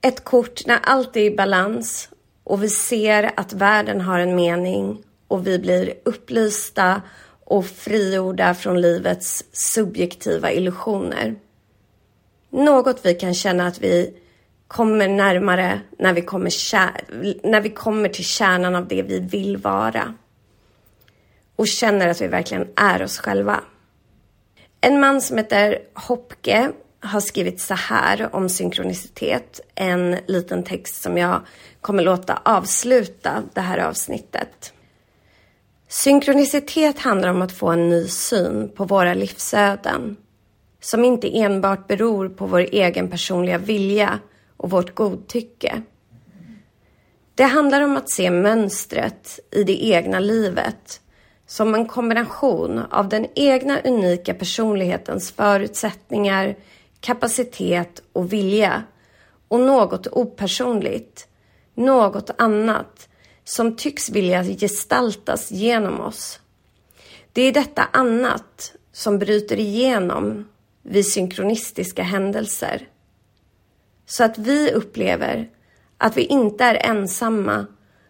Ett 0.00 0.24
kort 0.24 0.66
när 0.66 0.78
allt 0.82 1.16
är 1.16 1.20
i 1.20 1.36
balans 1.36 2.08
och 2.44 2.62
vi 2.62 2.68
ser 2.68 3.30
att 3.36 3.52
världen 3.52 4.00
har 4.00 4.18
en 4.18 4.36
mening 4.36 5.02
och 5.28 5.46
vi 5.46 5.58
blir 5.58 5.94
upplysta 6.04 7.02
och 7.44 7.66
frigjorda 7.66 8.54
från 8.54 8.80
livets 8.80 9.44
subjektiva 9.52 10.52
illusioner. 10.52 11.36
Något 12.50 13.06
vi 13.06 13.14
kan 13.14 13.34
känna 13.34 13.66
att 13.66 13.80
vi 13.80 14.14
kommer 14.68 15.08
närmare 15.08 15.80
när 15.98 16.12
vi 16.12 16.22
kommer, 16.22 16.52
när 17.50 17.60
vi 17.60 17.70
kommer 17.70 18.08
till 18.08 18.24
kärnan 18.24 18.74
av 18.74 18.88
det 18.88 19.02
vi 19.02 19.20
vill 19.20 19.56
vara. 19.56 20.14
Och 21.56 21.68
känner 21.68 22.08
att 22.08 22.20
vi 22.20 22.26
verkligen 22.26 22.68
är 22.76 23.02
oss 23.02 23.18
själva. 23.18 23.60
En 24.80 25.00
man 25.00 25.20
som 25.20 25.36
heter 25.36 25.78
Hopke 25.94 26.72
har 27.00 27.20
skrivit 27.20 27.60
så 27.60 27.74
här 27.74 28.34
om 28.34 28.48
synkronicitet. 28.48 29.60
En 29.74 30.16
liten 30.26 30.62
text 30.62 31.02
som 31.02 31.18
jag 31.18 31.40
kommer 31.80 32.02
låta 32.02 32.42
avsluta 32.44 33.42
det 33.54 33.60
här 33.60 33.78
avsnittet. 33.78 34.72
Synkronicitet 35.88 36.98
handlar 36.98 37.28
om 37.28 37.42
att 37.42 37.52
få 37.52 37.68
en 37.68 37.88
ny 37.88 38.06
syn 38.06 38.68
på 38.76 38.84
våra 38.84 39.14
livsöden 39.14 40.16
som 40.80 41.04
inte 41.04 41.38
enbart 41.38 41.86
beror 41.86 42.28
på 42.28 42.46
vår 42.46 42.60
egen 42.60 43.08
personliga 43.08 43.58
vilja 43.58 44.18
och 44.56 44.70
vårt 44.70 44.94
godtycke. 44.94 45.82
Det 47.34 47.44
handlar 47.44 47.80
om 47.80 47.96
att 47.96 48.10
se 48.10 48.30
mönstret 48.30 49.40
i 49.50 49.64
det 49.64 49.84
egna 49.84 50.20
livet 50.20 51.00
som 51.48 51.74
en 51.74 51.86
kombination 51.86 52.78
av 52.78 53.08
den 53.08 53.26
egna 53.34 53.80
unika 53.80 54.34
personlighetens 54.34 55.32
förutsättningar, 55.32 56.56
kapacitet 57.00 58.02
och 58.12 58.32
vilja 58.32 58.82
och 59.48 59.60
något 59.60 60.06
opersonligt, 60.06 61.28
något 61.74 62.30
annat 62.38 63.08
som 63.44 63.76
tycks 63.76 64.10
vilja 64.10 64.44
gestaltas 64.44 65.50
genom 65.50 66.00
oss. 66.00 66.40
Det 67.32 67.42
är 67.42 67.52
detta 67.52 67.88
annat 67.92 68.72
som 68.92 69.18
bryter 69.18 69.56
igenom 69.56 70.48
vid 70.82 71.06
synkronistiska 71.06 72.02
händelser. 72.02 72.88
Så 74.06 74.24
att 74.24 74.38
vi 74.38 74.72
upplever 74.72 75.50
att 75.98 76.16
vi 76.16 76.24
inte 76.24 76.64
är 76.64 76.90
ensamma 76.90 77.66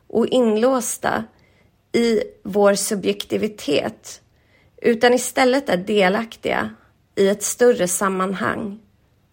och 0.07 0.27
inlåsta 0.27 1.25
i 1.99 2.23
vår 2.43 2.75
subjektivitet 2.75 4.21
utan 4.83 5.15
istället 5.15 5.69
är 5.69 5.77
delaktiga 5.77 6.71
i 7.15 7.29
ett 7.29 7.43
större 7.43 7.89
sammanhang 7.89 8.81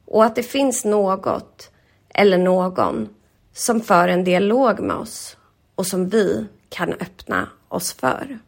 och 0.06 0.26
att 0.26 0.36
det 0.36 0.44
finns 0.44 0.86
något 0.86 1.72
eller 2.10 2.38
någon 2.38 3.10
som 3.54 3.82
för 3.82 4.08
en 4.08 4.24
dialog 4.24 4.80
med 4.80 4.96
oss 4.96 5.38
och 5.76 5.88
som 5.88 6.10
vi 6.10 6.46
kan 6.70 6.94
öppna 6.94 7.50
oss 7.68 7.94
för. 7.94 8.40